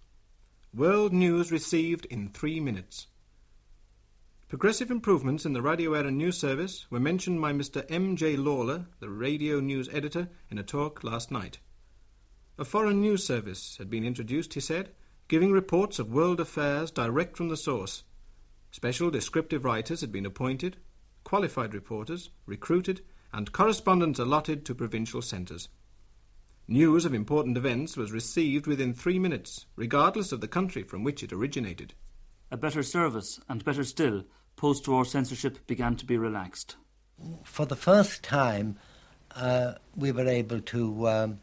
[0.74, 3.06] World news received in three minutes.
[4.48, 7.84] Progressive improvements in the Radio Éireann news service were mentioned by Mr.
[7.88, 8.16] M.
[8.16, 8.36] J.
[8.36, 11.58] Lawler, the radio news editor, in a talk last night.
[12.58, 14.90] A foreign news service had been introduced, he said,
[15.28, 18.02] giving reports of world affairs direct from the source.
[18.70, 20.76] Special descriptive writers had been appointed,
[21.24, 23.02] qualified reporters recruited,
[23.32, 25.68] and correspondents allotted to provincial centres.
[26.66, 31.22] News of important events was received within three minutes, regardless of the country from which
[31.22, 31.94] it originated.
[32.50, 34.24] A better service, and better still,
[34.56, 36.76] post war censorship began to be relaxed.
[37.44, 38.76] For the first time,
[39.34, 41.40] uh, we were able to um,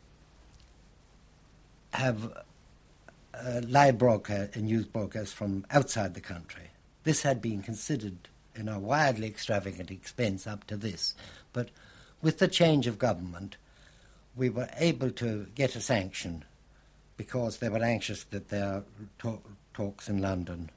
[1.94, 2.32] have
[3.34, 6.70] uh, live broadcast, news broadcasts from outside the country.
[7.06, 8.18] This had been considered
[8.56, 11.14] in a wildly extravagant expense up to this,
[11.54, 11.70] but
[12.22, 13.58] with the change of government,
[14.36, 16.44] we were able to get a sanction
[17.16, 18.84] because they were anxious that their
[19.20, 20.72] talk, talks in London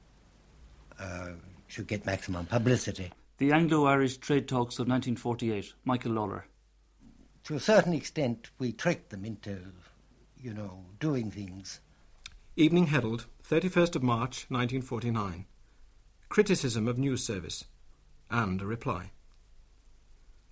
[0.99, 1.29] uh,
[1.67, 3.11] should get maximum publicity.
[3.39, 6.45] The Anglo Irish trade talks of 1948, Michael Lawler.
[7.45, 9.57] To a certain extent, we tricked them into,
[10.39, 11.79] you know, doing things.
[12.55, 15.45] Evening Herald, 31st of March 1949.
[16.29, 17.65] Criticism of news service.
[18.29, 19.11] And a reply.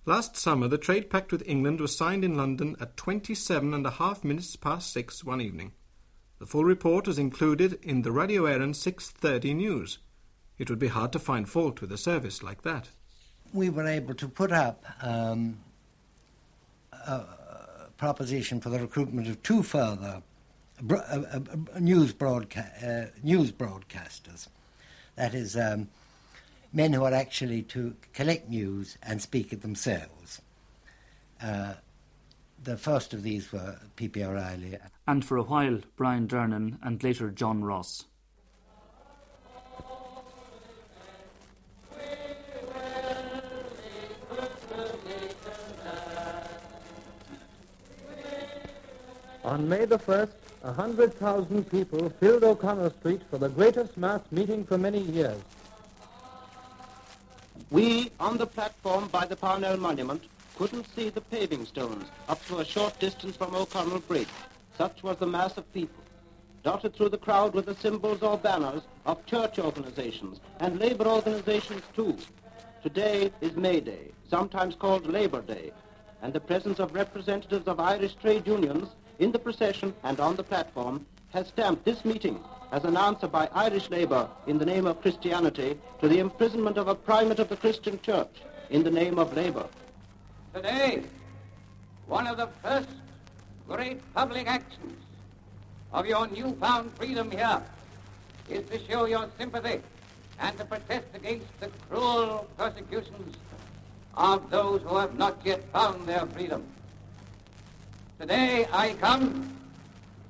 [0.04, 3.90] Last summer, the trade pact with England was signed in London at twenty-seven and a
[3.90, 5.72] half minutes past six one evening.
[6.40, 9.98] The full report was included in the Radio Éireann 6.30 news.
[10.56, 12.90] It would be hard to find fault with a service like that.
[13.52, 15.58] We were able to put up um,
[16.92, 17.24] a
[17.96, 20.22] proposition for the recruitment of two further
[20.80, 21.40] bro- uh,
[21.74, 24.46] uh, news, broadca- uh, news broadcasters.
[25.18, 25.88] That is, um,
[26.72, 30.40] men who are actually to collect news and speak it themselves.
[31.42, 31.74] Uh,
[32.62, 34.22] the first of these were P.P.
[34.22, 34.78] O'Reilly.
[35.08, 38.04] And for a while, Brian Dernan and later John Ross.
[49.42, 54.76] On May the 1st, 100,000 people filled O'Connell Street for the greatest mass meeting for
[54.76, 55.40] many years.
[57.70, 60.24] We, on the platform by the Parnell Monument,
[60.56, 64.28] couldn't see the paving stones up to a short distance from O'Connell Bridge.
[64.76, 66.04] Such was the mass of people.
[66.62, 71.82] Dotted through the crowd were the symbols or banners of church organizations and labor organizations
[71.96, 72.14] too.
[72.82, 75.72] Today is May Day, sometimes called Labor Day,
[76.20, 78.88] and the presence of representatives of Irish trade unions
[79.18, 82.38] in the procession and on the platform has stamped this meeting
[82.72, 86.88] as an answer by Irish Labour in the name of Christianity to the imprisonment of
[86.88, 89.66] a primate of the Christian Church in the name of Labour.
[90.54, 91.02] Today,
[92.06, 92.88] one of the first
[93.66, 94.98] great public actions
[95.92, 97.62] of your newfound freedom here
[98.48, 99.80] is to show your sympathy
[100.38, 103.36] and to protest against the cruel persecutions
[104.14, 106.64] of those who have not yet found their freedom.
[108.18, 109.56] Today I come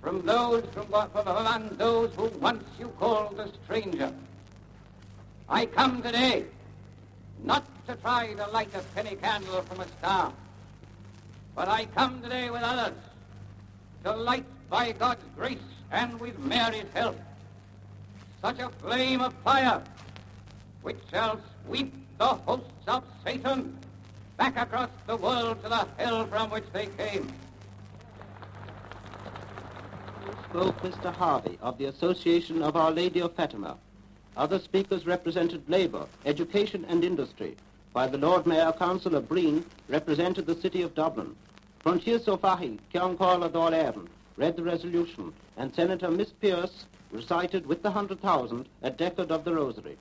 [0.02, 4.12] from those from, from among those who once you called a stranger.
[5.48, 6.44] I come today
[7.42, 10.34] not to try to light a penny candle from a star,
[11.54, 12.92] but I come today with others
[14.04, 17.18] to light by God's grace and with Mary's help
[18.42, 19.82] such a flame of fire
[20.82, 23.78] which shall sweep the hosts of Satan
[24.36, 27.32] back across the world to the hell from which they came.
[30.48, 31.14] Spoke Mr.
[31.14, 33.76] Harvey of the Association of Our Lady of Fatima.
[34.36, 37.56] Other speakers represented labour, education and industry,
[37.92, 41.34] while the Lord Mayor Councillor Breen represented the city of Dublin.
[41.80, 44.06] Frontier Sofahi, Kiankola Dorern,
[44.36, 49.44] read the resolution, and Senator Miss Pierce recited with the hundred thousand a decade of
[49.44, 49.96] the Rosary.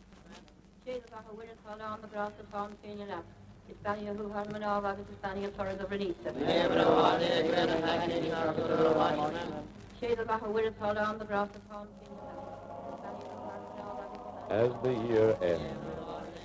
[14.49, 15.63] As the year ends,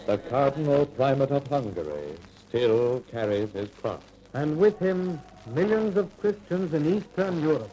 [0.07, 2.15] the Cardinal Primate of Hungary
[2.49, 4.01] still carries his cross.
[4.33, 7.71] And with him, millions of Christians in Eastern Europe.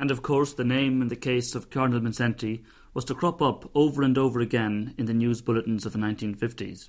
[0.00, 3.70] And of course, the name in the case of Cardinal Mindszenty was to crop up
[3.76, 6.88] over and over again in the news bulletins of the 1950s.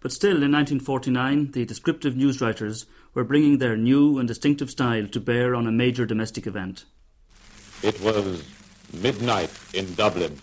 [0.00, 5.20] But still, in 1949, the descriptive newswriters were bringing their new and distinctive style to
[5.20, 6.84] bear on a major domestic event.
[7.80, 8.42] It was
[8.92, 10.36] midnight in Dublin.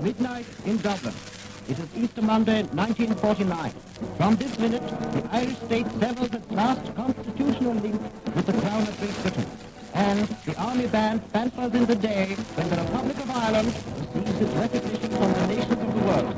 [0.00, 1.14] Midnight in Dublin.
[1.68, 3.72] It is Easter Monday, 1949.
[4.16, 8.00] From this minute, the Irish state severs its last constitutional link
[8.36, 9.46] with the Crown of Great Britain.
[9.94, 13.74] And the army band fanfars in the day when the Republic of Ireland
[14.14, 16.36] receives its recognition from the nations of the world.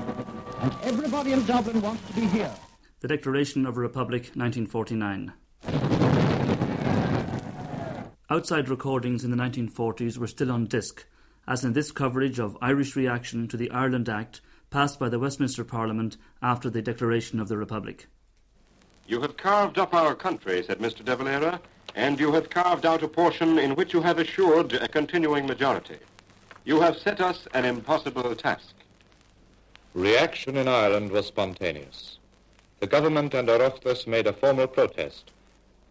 [0.61, 2.53] And everybody in Dublin wants to be here.
[3.01, 6.16] The Declaration of a Republic, 1949.
[8.29, 11.07] Outside recordings in the 1940s were still on disc,
[11.47, 15.63] as in this coverage of Irish reaction to the Ireland Act passed by the Westminster
[15.63, 18.09] Parliament after the Declaration of the Republic.
[19.07, 21.05] You have carved up our country, said Mr.
[21.05, 21.61] De Valera,
[21.95, 25.99] and you have carved out a portion in which you have assured a continuing majority.
[26.65, 28.75] You have set us an impossible task.
[29.95, 32.19] Reaction in Ireland was spontaneous.
[32.81, 35.31] The government and Oireachtas made a formal protest.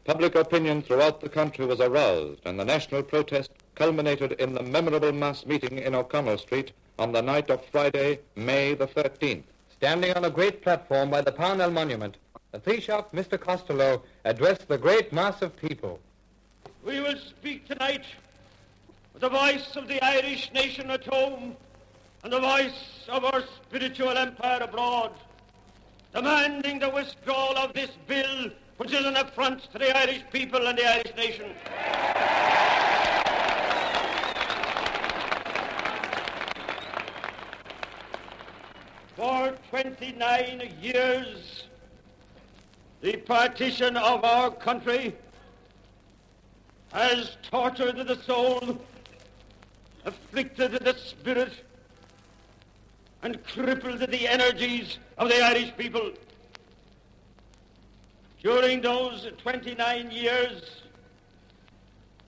[0.06, 5.12] Public opinion throughout the country was aroused, and the national protest culminated in the memorable
[5.12, 9.42] mass meeting in O'Connell Street on the night of Friday, May the 13th.
[9.72, 12.18] Standing on a great platform by the Parnell Monument,
[12.52, 13.40] the Taoiseach, Mr.
[13.40, 16.00] Costello, addressed the great mass of people.
[16.86, 18.06] We will speak tonight
[19.12, 21.58] with the voice of the Irish nation at home
[22.24, 25.14] and the voice of our spiritual empire abroad,
[26.14, 30.78] demanding the withdrawal of this bill which is an affront to the Irish people and
[30.78, 31.52] the Irish nation.
[39.16, 41.64] For 29 years,
[43.02, 45.16] the partition of our country
[46.92, 48.82] has tortured the soul,
[50.04, 51.54] afflicted the spirit,
[53.22, 56.12] and crippled the energies of the Irish people.
[58.46, 60.62] During those 29 years,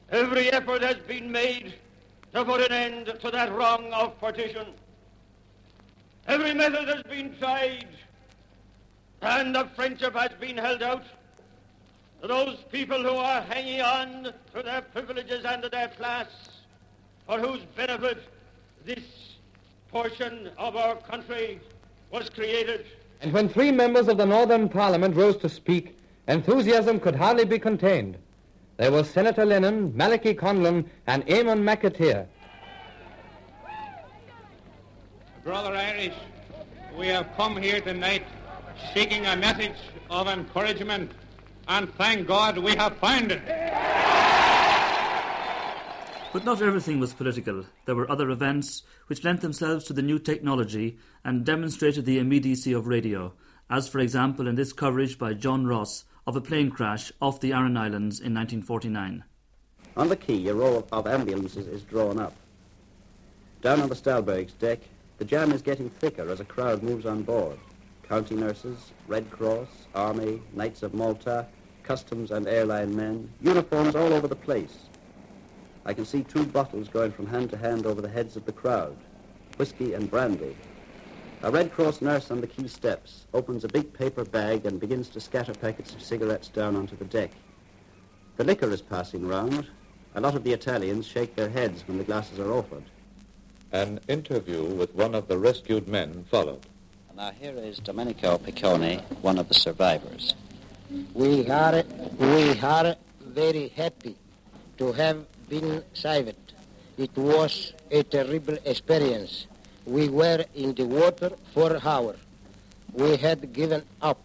[0.09, 1.75] every effort has been made
[2.33, 4.65] to put an end to that wrong of partition.
[6.27, 7.85] Every method has been tried,
[9.21, 11.03] and the friendship has been held out
[12.23, 16.25] to those people who are hanging on to their privileges and to their class,
[17.27, 18.23] for whose benefit
[18.85, 19.35] this
[19.91, 21.59] portion of our country
[22.09, 22.87] was created.
[23.21, 25.96] And when three members of the Northern Parliament rose to speak,
[26.27, 28.17] enthusiasm could hardly be contained.
[28.77, 32.27] There were Senator Lennon, Malachy Conlon, and Eamon McAteer.
[35.43, 36.13] Brother Irish,
[36.97, 38.23] we have come here tonight
[38.93, 39.77] seeking a message
[40.09, 41.11] of encouragement,
[41.67, 43.41] and thank God we have found it.
[46.33, 47.65] But not everything was political.
[47.85, 52.73] There were other events which lent themselves to the new technology and demonstrated the immediacy
[52.73, 53.33] of radio,
[53.69, 57.53] as for example in this coverage by John Ross of a plane crash off the
[57.53, 59.23] Aran Islands in 1949.
[59.95, 62.35] On the quay, a row of ambulances is drawn up.
[63.61, 64.81] Down on the Stalberg's deck,
[65.19, 67.57] the jam is getting thicker as a crowd moves on board.
[68.03, 71.47] County nurses, Red Cross, Army, Knights of Malta,
[71.83, 74.89] customs and airline men, uniforms all over the place.
[75.85, 78.51] I can see two bottles going from hand to hand over the heads of the
[78.51, 78.97] crowd,
[79.55, 80.57] whiskey and brandy.
[81.43, 85.07] A Red Cross nurse on the quay steps opens a big paper bag and begins
[85.09, 87.31] to scatter packets of cigarettes down onto the deck.
[88.37, 89.67] The liquor is passing round.
[90.15, 92.83] A lot of the Italians shake their heads when the glasses are offered.
[93.71, 96.65] An interview with one of the rescued men followed.
[97.15, 100.33] Now here is Domenico Piccone, one of the survivors.
[101.13, 101.83] We are,
[102.17, 104.15] we are very happy
[104.79, 106.53] to have been saved.
[106.97, 109.45] It was a terrible experience.
[109.87, 112.19] We were in the water for hours.
[112.91, 114.19] We had given up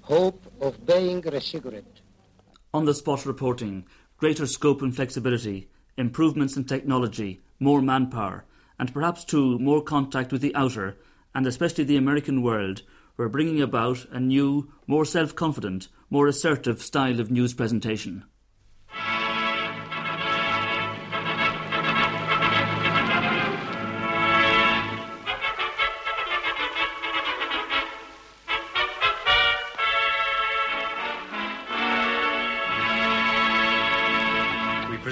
[0.00, 1.84] hope of being rescued.
[2.72, 3.84] On the spot reporting,
[4.16, 5.68] greater scope and flexibility,
[5.98, 8.46] improvements in technology, more manpower,
[8.78, 10.96] and perhaps too more contact with the outer,
[11.34, 12.80] and especially the American world,
[13.18, 18.24] were bringing about a new, more self confident, more assertive style of news presentation.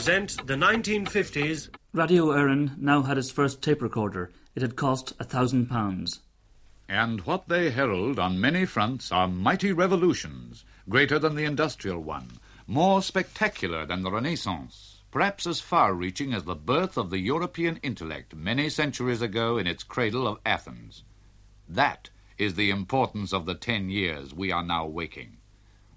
[0.06, 1.68] Present the 1950s.
[1.92, 4.30] Radio Éireann now had its first tape recorder.
[4.54, 6.20] It had cost a thousand pounds.
[6.88, 12.30] And what they herald on many fronts are mighty revolutions, greater than the industrial one,
[12.68, 17.78] more spectacular than the Renaissance, perhaps as far reaching as the birth of the European
[17.78, 21.02] intellect many centuries ago in its cradle of Athens.
[21.68, 25.38] That is the importance of the ten years we are now waking.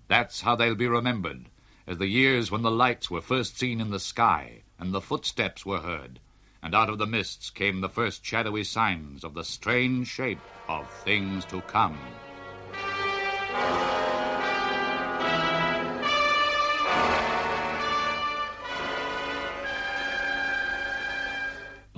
[0.07, 1.45] That's how they'll be remembered,
[1.89, 5.65] as the years when the lights were first seen in the sky and the footsteps
[5.65, 6.19] were heard,
[6.61, 10.37] and out of the mists came the first shadowy signs of the strange shape
[10.67, 11.97] of things to come.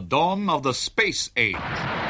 [0.07, 2.00] Dawn of the Space Age.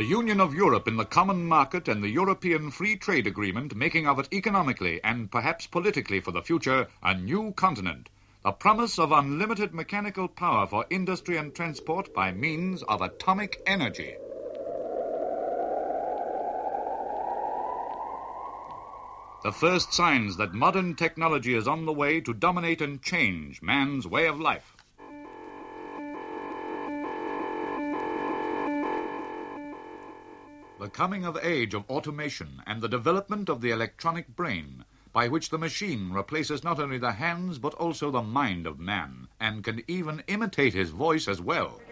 [0.00, 4.06] The union of Europe in the common market and the European Free Trade Agreement making
[4.06, 8.08] of it economically and perhaps politically for the future a new continent.
[8.42, 14.14] The promise of unlimited mechanical power for industry and transport by means of atomic energy.
[19.44, 24.06] The first signs that modern technology is on the way to dominate and change man's
[24.06, 24.79] way of life.
[30.80, 35.50] The coming of age of automation and the development of the electronic brain, by which
[35.50, 39.82] the machine replaces not only the hands but also the mind of man, and can
[39.86, 41.82] even imitate his voice as well.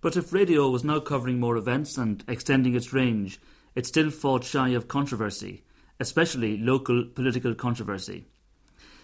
[0.00, 3.38] But if radio was now covering more events and extending its range,
[3.74, 5.62] it still fought shy of controversy,
[6.02, 8.26] especially local political controversy.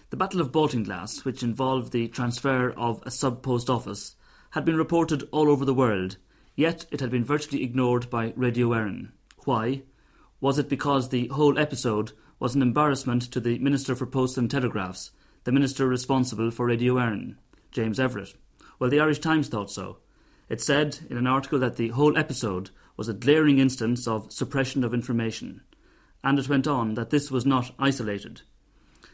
[0.09, 4.15] The Battle of Baltinglass, which involved the transfer of a sub post office,
[4.51, 6.17] had been reported all over the world,
[6.57, 9.11] yet it had been virtually ignored by Radio Éireann.
[9.45, 9.83] Why?
[10.41, 14.51] Was it because the whole episode was an embarrassment to the Minister for Posts and
[14.51, 15.11] Telegraphs,
[15.45, 17.37] the minister responsible for Radio Éireann,
[17.71, 18.33] James Everett?
[18.77, 19.99] Well, the Irish Times thought so.
[20.49, 24.83] It said in an article that the whole episode was a glaring instance of suppression
[24.83, 25.61] of information,
[26.23, 28.41] and it went on that this was not isolated.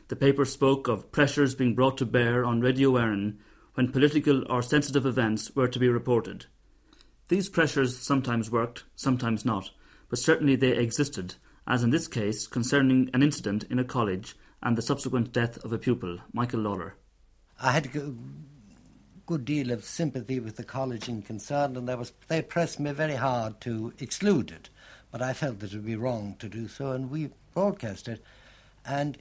[0.08, 3.38] The paper spoke of pressures being brought to bear on Radio Éireann
[3.74, 6.46] when political or sensitive events were to be reported.
[7.28, 9.72] These pressures sometimes worked, sometimes not,
[10.10, 11.36] but certainly they existed,
[11.68, 15.74] as in this case concerning an incident in a college and the subsequent death of
[15.74, 16.96] a pupil, Michael Lawler.
[17.60, 18.14] I had a
[19.26, 23.16] good deal of sympathy with the college in concern, and was, they pressed me very
[23.16, 24.70] hard to exclude it.
[25.16, 28.22] But I felt that it would be wrong to do so, and we broadcast it.
[28.86, 29.18] And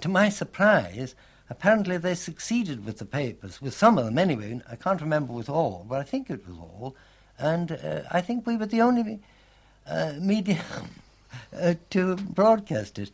[0.00, 1.14] to my surprise,
[1.50, 4.62] apparently they succeeded with the papers, with some of them anyway.
[4.66, 6.96] I can't remember with all, but I think it was all.
[7.38, 9.20] And uh, I think we were the only
[9.86, 10.64] uh, media
[11.54, 13.10] uh, to broadcast it.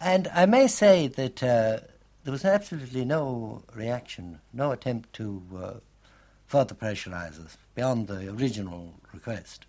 [0.00, 1.80] And I may say that uh,
[2.22, 5.72] there was absolutely no reaction, no attempt to uh,
[6.46, 9.66] further pressurize us beyond the original request.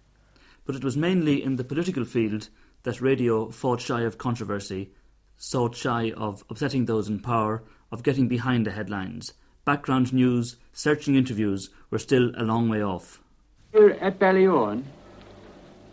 [0.68, 2.50] But it was mainly in the political field
[2.84, 4.92] that radio fought shy of controversy,
[5.38, 9.32] sought shy of upsetting those in power, of getting behind the headlines.
[9.64, 13.24] Background news, searching interviews were still a long way off.
[13.72, 14.84] Here at Ballyowen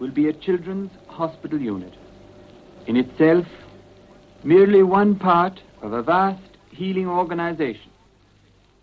[0.00, 1.94] will be a children's hospital unit.
[2.88, 3.46] In itself,
[4.42, 7.92] merely one part of a vast healing organization,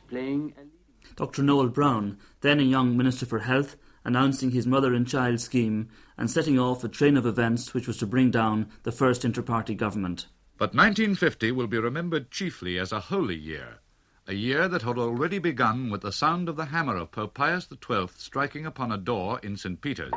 [0.08, 0.72] playing a
[1.18, 1.44] Dr.
[1.44, 6.30] Noel Browne, then a young Minister for Health announcing his mother and child scheme and
[6.30, 10.28] setting off a train of events which was to bring down the first inter-party government.
[10.58, 13.80] But 1950 will be remembered chiefly as a holy year,
[14.28, 17.68] a year that had already begun with the sound of the hammer of Pope Pius
[17.68, 19.82] XII striking upon a door in St.
[19.82, 20.12] Peter's.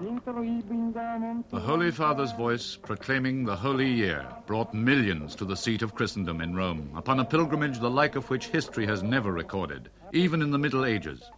[0.00, 6.40] The Holy Father's voice proclaiming the Holy Year brought millions to the seat of Christendom
[6.40, 10.52] in Rome upon a pilgrimage the like of which history has never recorded, even in
[10.52, 11.28] the Middle Ages.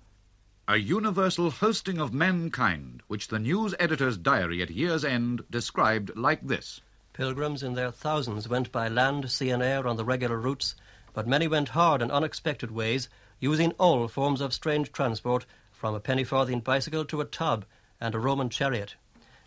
[0.68, 6.46] A universal hosting of mankind, which the news editor's diary at year's end described like
[6.46, 6.82] this.
[7.14, 10.74] Pilgrims in their thousands went by land, sea, and air on the regular routes,
[11.14, 13.08] but many went hard and unexpected ways,
[13.38, 17.64] using all forms of strange transport, from a penny farthing bicycle to a tub
[18.00, 18.94] and a Roman chariot.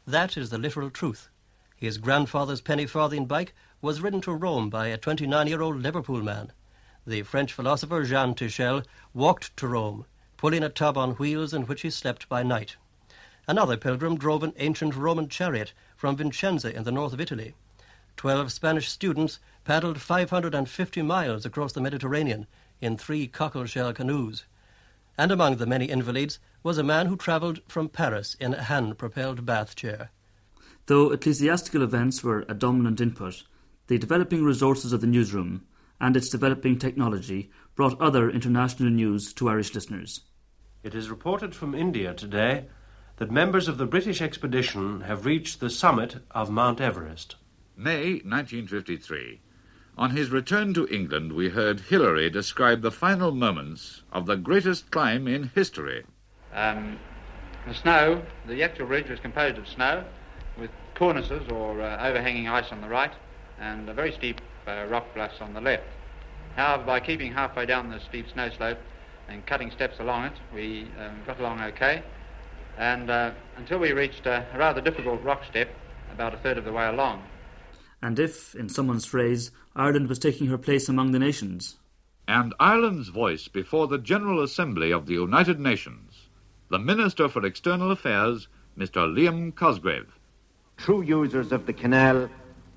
[0.05, 1.29] That is the literal truth.
[1.75, 6.21] His grandfather's penny farthing bike was ridden to Rome by a 29 year old Liverpool
[6.21, 6.51] man.
[7.05, 10.05] The French philosopher Jean Tichel walked to Rome,
[10.37, 12.77] pulling a tub on wheels in which he slept by night.
[13.47, 17.55] Another pilgrim drove an ancient Roman chariot from Vincenza in the north of Italy.
[18.15, 22.47] Twelve Spanish students paddled 550 miles across the Mediterranean
[22.79, 24.45] in three cockleshell canoes.
[25.17, 28.97] And among the many invalids was a man who travelled from Paris in a hand
[28.97, 30.11] propelled bath chair.
[30.86, 33.43] Though ecclesiastical events were a dominant input,
[33.88, 35.66] the developing resources of the newsroom
[35.99, 40.22] and its developing technology brought other international news to Irish listeners.
[40.84, 42.66] It is reported from India today
[43.18, 47.36] that members of the British expedition have reached the summit of Mount Everest.
[47.78, 49.39] May 1953.
[49.97, 54.91] On his return to England, we heard Hillary describe the final moments of the greatest
[54.91, 56.03] climb in history.
[56.53, 56.99] Um,
[57.67, 60.03] the snow, the actual ridge was composed of snow
[60.57, 63.13] with cornices or uh, overhanging ice on the right
[63.59, 65.83] and a very steep uh, rock bluffs on the left.
[66.55, 68.77] However, by keeping halfway down the steep snow slope
[69.27, 72.03] and cutting steps along it, we um, got along okay.
[72.77, 75.69] And uh, until we reached a rather difficult rock step
[76.11, 77.23] about a third of the way along.
[78.01, 81.77] And if, in someone's phrase, Ireland was taking her place among the nations.
[82.27, 86.12] And Ireland's voice before the General Assembly of the United Nations,
[86.74, 89.07] the Minister for External Affairs, Mr.
[89.07, 90.11] Liam Cosgrave.
[90.78, 92.28] True users of the canal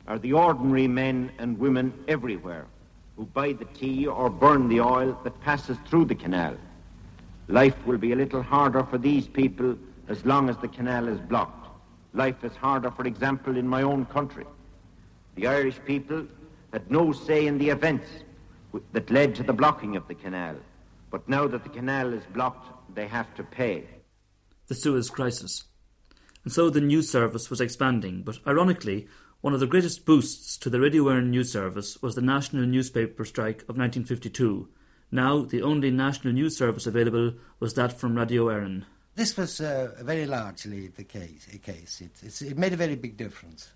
[0.06, 2.66] are the ordinary men and women everywhere
[3.16, 6.54] who buy the tea or burn the oil that passes through the canal.
[7.48, 9.78] Life will be a little harder for these people
[10.08, 11.66] as long as the canal is blocked.
[12.12, 14.44] Life is harder, for example, in my own country.
[15.36, 16.26] The Irish people
[16.70, 18.08] had no say in the events
[18.92, 20.56] that led to the blocking of the canal.
[21.10, 23.84] But now that the canal is blocked, they have to pay.
[24.68, 25.64] The Suez Crisis.
[26.44, 29.08] And so the news service was expanding, but ironically,
[29.40, 33.24] one of the greatest boosts to the Radio Éireann news service was the national newspaper
[33.24, 34.68] strike of 1952.
[35.10, 38.84] Now, the only national news service available was that from Radio Éireann.
[39.14, 41.48] This was uh, very largely the case.
[41.52, 42.02] A case.
[42.02, 43.72] It, it made a very big difference.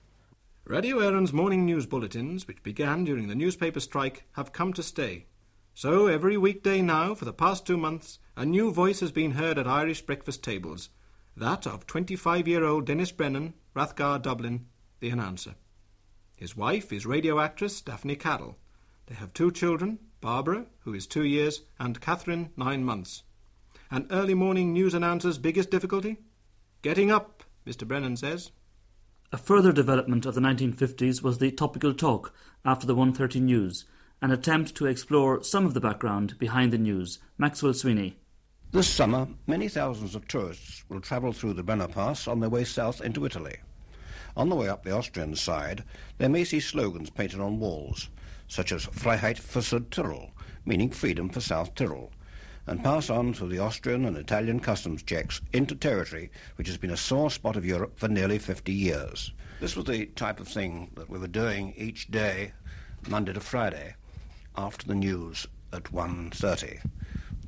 [0.65, 5.27] Radio Éireann's morning news bulletins, which began during the newspaper strike, have come to stay.
[5.75, 9.59] So every weekday now, for the past two months, a new voice has been heard
[9.59, 10.89] at Irish breakfast tables.
[11.37, 14.65] That of 25-year-old Denis Brennan, Rathgar, Dublin,
[15.01, 15.57] the announcer.
[16.39, 18.57] His wife is radio actress Daphne Caddle.
[19.09, 23.25] They have two children, Barbara, who is two years, and Catherine, nine months.
[23.91, 26.17] An early morning news announcer's biggest difficulty?
[26.81, 27.87] Getting up, Mr.
[27.87, 28.53] Brennan says.
[29.33, 32.35] A further development of the 1950s was the topical talk
[32.65, 33.85] after the 1.30 news,
[34.23, 37.19] an attempt to explore some of the background behind the news.
[37.37, 38.17] Maxwell Sweeney.
[38.73, 42.63] This summer, many thousands of tourists will travel through the Brenner Pass on their way
[42.63, 43.57] south into Italy.
[44.37, 45.83] On the way up the Austrian side,
[46.19, 48.11] they may see slogans painted on walls,
[48.47, 50.31] such as Freiheit für Südtirol,
[50.65, 52.13] meaning freedom for South Tyrol,
[52.69, 56.93] and pass on through the Austrian and Italian customs checks into territory which has been
[56.93, 59.33] a sore spot of Europe for nearly 50 years.
[59.59, 62.53] This was the type of thing that we were doing each day,
[63.09, 63.97] Monday to Friday,
[64.57, 66.83] after the news at 1.30.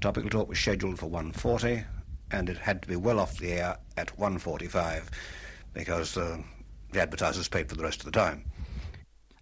[0.02, 1.84] The topical talk was scheduled for 1.40,
[2.32, 5.04] and it had to be well off the air at 1.45
[5.74, 6.38] because uh,
[6.90, 8.44] the advertisers paid for the rest of the time.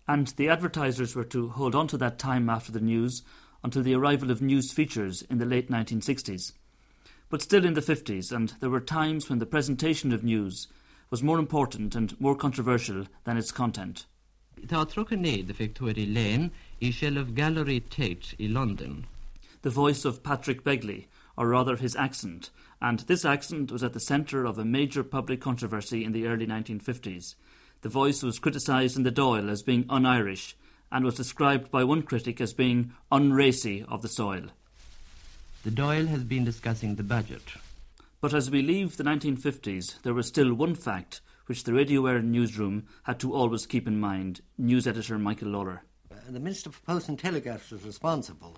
[0.06, 3.22] And the advertisers were to hold on to that time after the news
[3.64, 6.52] until the arrival of news features in the late 1960s.
[7.30, 10.68] But still in the 50s, and there were times when the presentation of news
[11.08, 14.04] was more important and more controversial than its content.
[14.66, 16.50] Tá trochanéad de Victoria Lane
[16.82, 19.06] i Shelf Gallery Tate i London.
[19.62, 21.06] The voice of Patrick Begley,
[21.36, 22.50] or rather his accent,
[22.80, 26.46] and this accent was at the centre of a major public controversy in the early
[26.46, 27.34] 1950s.
[27.82, 30.56] The voice was criticised in the Dáil as being un Irish,
[30.90, 34.46] and was described by one critic as being unracy of the soil.
[35.62, 37.52] The Dáil has been discussing the budget.
[38.20, 42.24] But as we leave the 1950s, there was still one fact which the Radio Éireann
[42.24, 45.82] newsroom had to always keep in mind, news editor Michael Lawler.
[46.28, 48.56] The Minister for Post and Telegraphs was responsible,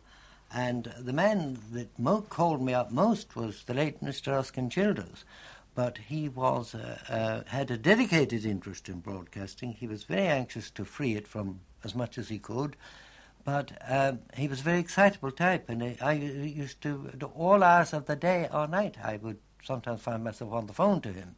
[0.54, 4.32] and the man that mo- called me up most was the late Mr.
[4.32, 5.24] Erskine Childers.
[5.74, 9.72] But he was uh, uh, had a dedicated interest in broadcasting.
[9.72, 12.76] He was very anxious to free it from as much as he could.
[13.44, 18.06] But um, he was a very excitable type, and I, used to, all hours of
[18.06, 21.36] the day or night, I would sometimes find myself on the phone to him.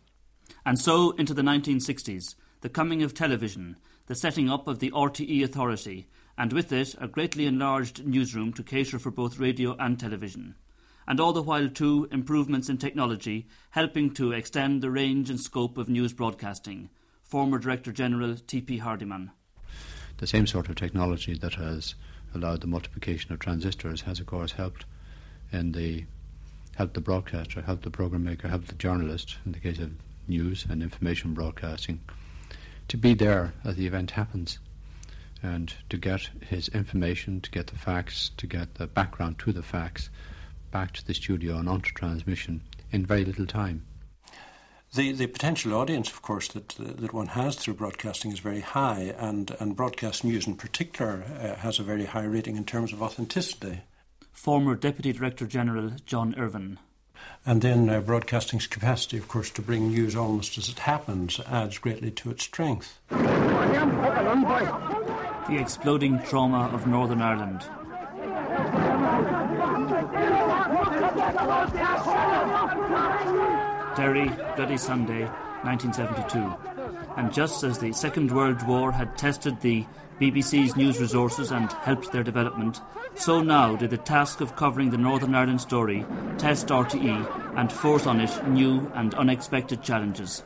[0.66, 5.44] And so into the 1960s, the coming of television, the setting up of the RTE
[5.44, 10.54] Authority, and with it a greatly enlarged newsroom to cater for both radio and television.
[11.06, 15.76] And all the while, too, improvements in technology helping to extend the range and scope
[15.76, 16.90] of news broadcasting.
[17.22, 18.78] Former Director General T.P.
[18.78, 19.30] Hardiman.
[20.16, 21.94] The same sort of technology that has
[22.34, 24.86] allowed the multiplication of transistors has, of course, helped
[25.52, 26.04] in the
[26.76, 29.92] helped the broadcaster, helped the program maker, helped the journalist in the case of
[30.26, 32.00] news and information broadcasting
[32.88, 34.58] to be there as the event happens
[35.44, 39.62] and to get his information, to get the facts, to get the background to the
[39.62, 40.08] facts
[40.70, 43.84] back to the studio and onto transmission in very little time.
[44.94, 49.14] The, the potential audience, of course, that, that one has through broadcasting is very high,
[49.18, 53.02] and, and broadcast news in particular uh, has a very high rating in terms of
[53.02, 53.82] authenticity.
[54.32, 56.78] Former Deputy Director General John Irvine.
[57.44, 61.78] And then uh, broadcasting's capacity, of course, to bring news almost as it happens adds
[61.78, 62.98] greatly to its strength.
[65.48, 67.60] The exploding trauma of Northern Ireland.
[73.94, 75.26] Derry, Bloody Sunday,
[75.62, 76.54] 1972.
[77.16, 79.84] And just as the Second World War had tested the
[80.20, 82.80] BBC's news resources and helped their development,
[83.14, 86.06] so now did the task of covering the Northern Ireland story
[86.38, 90.42] test RTE and force on it new and unexpected challenges.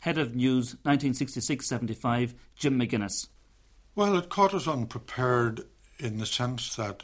[0.00, 3.28] Head of News 1966 75, Jim McGuinness.
[3.94, 5.64] Well, it caught us unprepared
[5.98, 7.02] in the sense that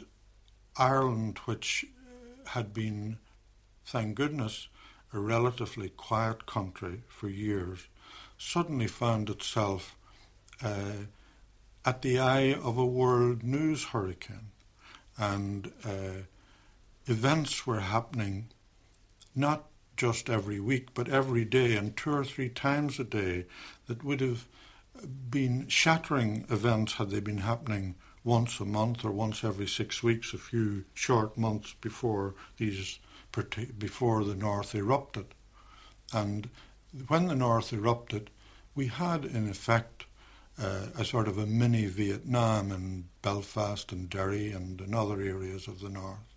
[0.77, 1.85] Ireland, which
[2.47, 3.19] had been,
[3.85, 4.69] thank goodness,
[5.13, 7.87] a relatively quiet country for years,
[8.37, 9.95] suddenly found itself
[10.63, 11.05] uh,
[11.85, 14.51] at the eye of a world news hurricane.
[15.17, 16.23] And uh,
[17.07, 18.47] events were happening
[19.35, 19.65] not
[19.97, 23.45] just every week, but every day and two or three times a day
[23.87, 24.47] that would have
[25.29, 30.33] been shattering events had they been happening once a month or once every six weeks,
[30.33, 32.99] a few short months before these
[33.77, 35.25] before the North erupted.
[36.13, 36.49] And
[37.07, 38.29] when the North erupted,
[38.73, 40.05] we had in effect
[40.57, 45.67] uh, a sort of a mini Vietnam in Belfast and Derry and in other areas
[45.67, 46.34] of the North.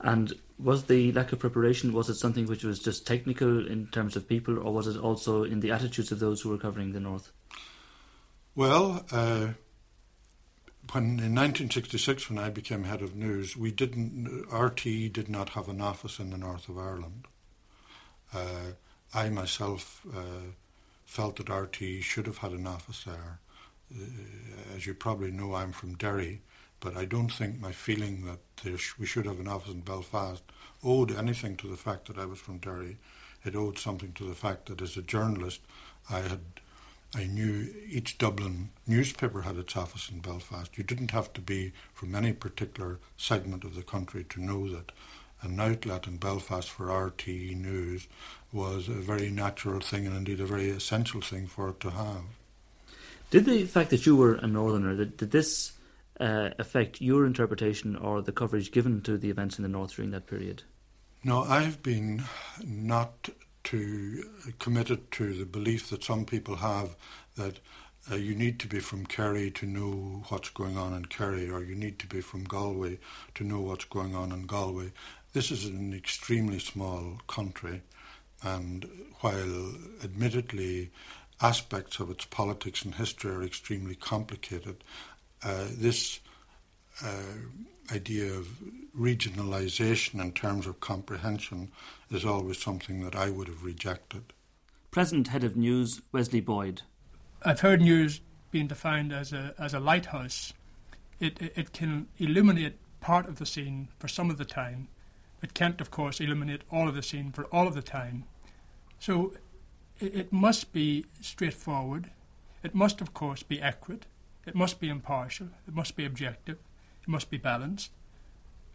[0.00, 4.16] And was the lack of preparation, was it something which was just technical in terms
[4.16, 7.00] of people, or was it also in the attitudes of those who were covering the
[7.00, 7.30] North?
[8.54, 9.48] Well, uh,
[10.92, 14.46] when in 1966, when I became head of news, we didn't.
[14.50, 17.26] RTE did not have an office in the north of Ireland.
[18.32, 18.72] Uh,
[19.12, 20.52] I myself uh,
[21.04, 23.40] felt that RTE should have had an office there.
[23.94, 26.42] Uh, as you probably know, I'm from Derry,
[26.80, 30.42] but I don't think my feeling that sh- we should have an office in Belfast
[30.84, 32.96] owed anything to the fact that I was from Derry.
[33.44, 35.60] It owed something to the fact that as a journalist,
[36.10, 36.40] I had
[37.14, 40.76] I knew each Dublin newspaper had its office in Belfast.
[40.76, 44.92] You didn't have to be from any particular segment of the country to know that
[45.40, 48.08] an outlet in Belfast for RTE News
[48.52, 52.24] was a very natural thing and indeed a very essential thing for it to have.
[53.30, 55.72] Did the fact that you were a northerner, did, did this
[56.20, 60.10] uh, affect your interpretation or the coverage given to the events in the north during
[60.10, 60.62] that period?
[61.24, 62.24] No, I've been
[62.64, 63.28] not
[63.64, 64.24] to
[64.58, 66.96] committed to the belief that some people have
[67.36, 67.58] that
[68.10, 71.62] uh, you need to be from Kerry to know what's going on in Kerry, or
[71.62, 72.98] you need to be from Galway
[73.34, 74.92] to know what's going on in Galway.
[75.34, 77.82] This is an extremely small country,
[78.42, 78.88] and
[79.20, 80.90] while admittedly
[81.40, 84.82] aspects of its politics and history are extremely complicated,
[85.42, 86.20] this
[87.04, 87.12] uh,
[87.92, 88.48] idea of
[88.98, 91.70] regionalisation in terms of comprehension
[92.10, 94.32] is always something that I would have rejected.
[94.90, 96.82] Present Head of News, Wesley Boyd.
[97.44, 98.20] I've heard news
[98.50, 100.52] being defined as a, as a lighthouse.
[101.20, 104.88] It, it, it can illuminate part of the scene for some of the time.
[105.42, 108.24] It can't, of course, illuminate all of the scene for all of the time.
[108.98, 109.34] So
[110.00, 112.10] it, it must be straightforward.
[112.62, 114.06] It must, of course, be accurate.
[114.48, 115.48] It must be impartial.
[115.68, 116.56] It must be objective.
[117.02, 117.90] It must be balanced.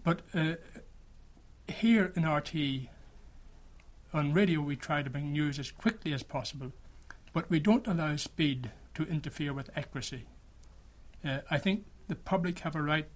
[0.03, 0.53] But uh,
[1.67, 2.89] here in RTE,
[4.13, 6.73] on radio, we try to bring news as quickly as possible,
[7.33, 10.27] but we don't allow speed to interfere with accuracy.
[11.25, 13.07] Uh, I think the public have a right,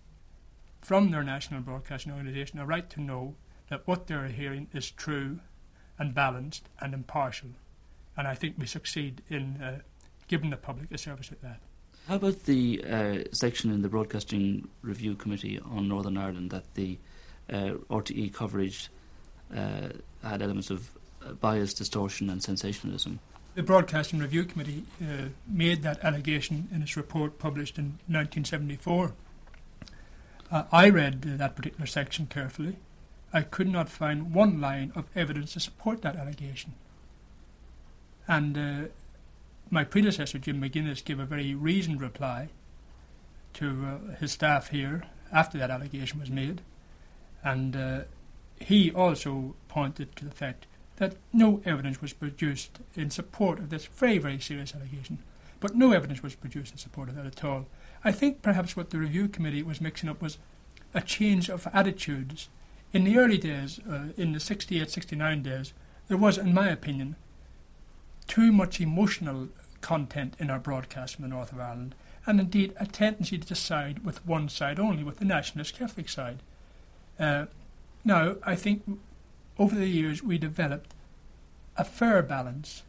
[0.81, 3.35] from their national broadcasting organisation, a right to know
[3.69, 5.41] that what they're hearing is true
[5.99, 7.49] and balanced and impartial.
[8.17, 9.81] And I think we succeed in uh,
[10.27, 11.61] giving the public a service like that.
[12.07, 16.97] How about the uh, section in the Broadcasting Review Committee on Northern Ireland that the
[17.51, 18.87] uh, RTE coverage
[19.53, 19.89] uh,
[20.23, 20.89] had elements of
[21.21, 23.19] uh, bias, distortion, and sensationalism?
[23.55, 29.11] The Broadcasting Review Committee uh, made that allegation in its report published in 1974.
[30.49, 32.77] Uh, I read that particular section carefully.
[33.33, 36.71] I could not find one line of evidence to support that allegation.
[38.29, 38.89] And
[39.69, 42.49] my predecessor, Jim McGuinness, gave a very reasoned reply
[43.53, 46.61] to uh, his staff here after that allegation was made.
[47.43, 47.99] And uh,
[48.59, 53.85] he also pointed to the fact that no evidence was produced in support of this
[53.85, 55.19] very, very serious allegation.
[55.59, 57.67] But no evidence was produced in support of that at all.
[58.03, 60.37] I think perhaps what the review committee was mixing up was
[60.93, 62.49] a change of attitudes.
[62.93, 65.73] In the early days, uh, in the 68 69 days,
[66.07, 67.15] there was, in my opinion,
[68.27, 69.49] too much emotional
[69.81, 74.03] content in our broadcast from the north of Ireland, and indeed a tendency to side
[74.03, 76.39] with one side only, with the nationalist Catholic side.
[77.19, 77.45] Uh,
[78.03, 78.83] now, I think
[79.57, 80.93] over the years we developed
[81.77, 82.83] a fair balance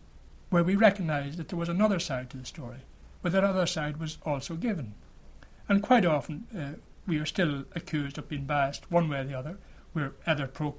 [0.51, 2.79] where we recognised that there was another side to the story,
[3.23, 4.95] but that other side was also given.
[5.69, 9.39] And quite often uh, we are still accused of being biased one way or the
[9.39, 9.59] other.
[9.95, 10.73] We're either pro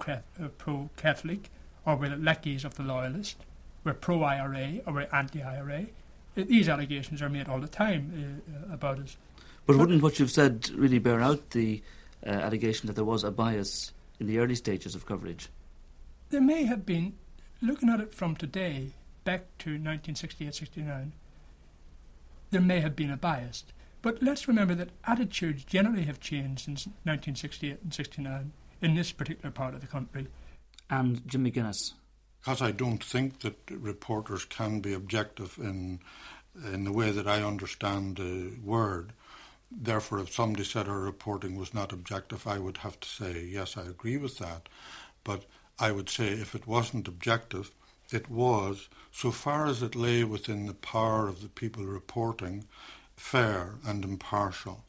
[0.97, 1.49] Catholic
[1.85, 3.37] or we're lackeys of the loyalist.
[3.83, 5.87] We're pro IRA or we're anti IRA.
[6.35, 9.17] These allegations are made all the time uh, about us.
[9.65, 11.81] But, but wouldn't what you've said really bear out the
[12.25, 15.49] uh, allegation that there was a bias in the early stages of coverage?
[16.29, 17.13] There may have been,
[17.61, 18.91] looking at it from today,
[19.23, 21.13] back to 1968 69,
[22.51, 23.63] there may have been a bias.
[24.01, 28.51] But let's remember that attitudes generally have changed since 1968 and 69
[28.81, 30.27] in this particular part of the country.
[30.89, 31.93] And Jim McGuinness.
[32.39, 35.99] Because I don't think that reporters can be objective in
[36.73, 39.13] in the way that I understand the word.
[39.71, 43.77] Therefore, if somebody said our reporting was not objective, I would have to say, yes,
[43.77, 44.67] I agree with that.
[45.23, 45.45] But
[45.77, 47.71] I would say if it wasn't objective,
[48.11, 52.65] it was, so far as it lay within the power of the people reporting,
[53.15, 54.83] fair and impartial.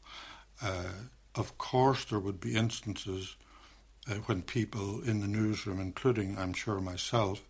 [0.61, 0.93] Uh,
[1.35, 3.35] of course, there would be instances
[4.09, 7.41] uh, when people in the newsroom, including, I'm sure, myself,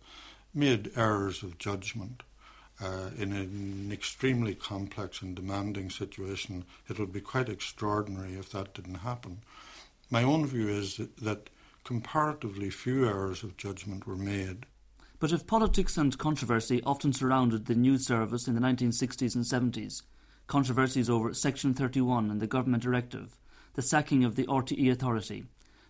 [0.54, 2.22] made errors of judgment.
[2.80, 8.74] Uh, in an extremely complex and demanding situation, it would be quite extraordinary if that
[8.74, 9.38] didn't happen.
[10.10, 11.48] My own view is that,
[11.84, 14.66] comparatively few errors of judgment were made.
[15.18, 20.02] But if politics and controversy often surrounded the news service in the 1960s and 70s,
[20.46, 23.36] controversies over Section 31 and the government directive,
[23.74, 25.44] the sacking of the RTE authority,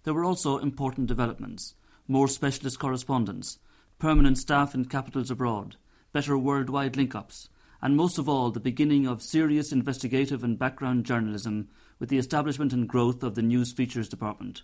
[0.05, 1.75] there were also important developments
[2.09, 3.59] more specialist correspondence,
[3.99, 5.77] permanent staff in capitals abroad,
[6.13, 7.49] better worldwide link ups,
[7.81, 12.73] and most of all, the beginning of serious investigative and background journalism with the establishment
[12.73, 14.63] and growth of the News Features Department.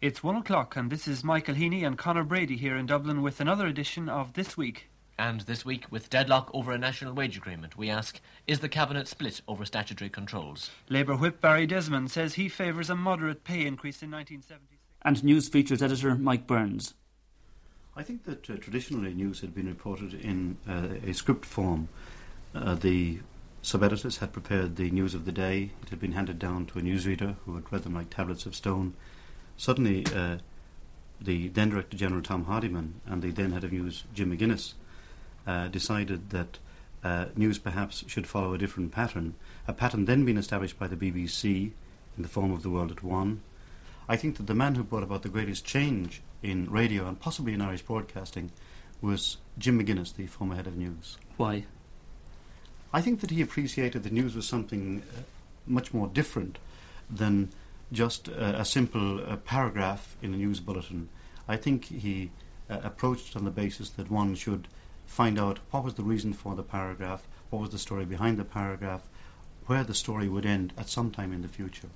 [0.00, 3.40] It's one o'clock, and this is Michael Heaney and Conor Brady here in Dublin with
[3.40, 4.90] another edition of This Week.
[5.18, 9.08] And this week, with deadlock over a national wage agreement, we ask Is the Cabinet
[9.08, 10.70] split over statutory controls?
[10.88, 14.80] Labour whip Barry Desmond says he favours a moderate pay increase in 1976.
[15.02, 16.94] And news features editor Mike Burns.
[17.96, 21.88] I think that uh, traditionally news had been reported in uh, a script form.
[22.54, 23.20] Uh, the
[23.62, 26.78] sub editors had prepared the news of the day, it had been handed down to
[26.78, 28.94] a newsreader who had read them like tablets of stone
[29.56, 30.38] Suddenly, uh,
[31.20, 34.74] the then Director General Tom Hardiman and the then Head of News Jim McGuinness
[35.46, 36.58] uh, decided that
[37.04, 39.34] uh, news perhaps should follow a different pattern,
[39.68, 41.70] a pattern then being established by the BBC
[42.16, 43.42] in the form of The World at One.
[44.08, 47.52] I think that the man who brought about the greatest change in radio and possibly
[47.52, 48.50] in Irish broadcasting
[49.00, 51.18] was Jim McGuinness, the former head of news.
[51.36, 51.66] Why?
[52.92, 55.22] I think that he appreciated that news was something uh,
[55.66, 56.58] much more different
[57.10, 57.50] than
[57.92, 61.08] just a, a simple uh, paragraph in a news bulletin.
[61.48, 62.30] I think he
[62.70, 64.68] uh, approached on the basis that one should
[65.06, 68.44] find out what was the reason for the paragraph, what was the story behind the
[68.44, 69.08] paragraph,
[69.66, 71.88] where the story would end at some time in the future.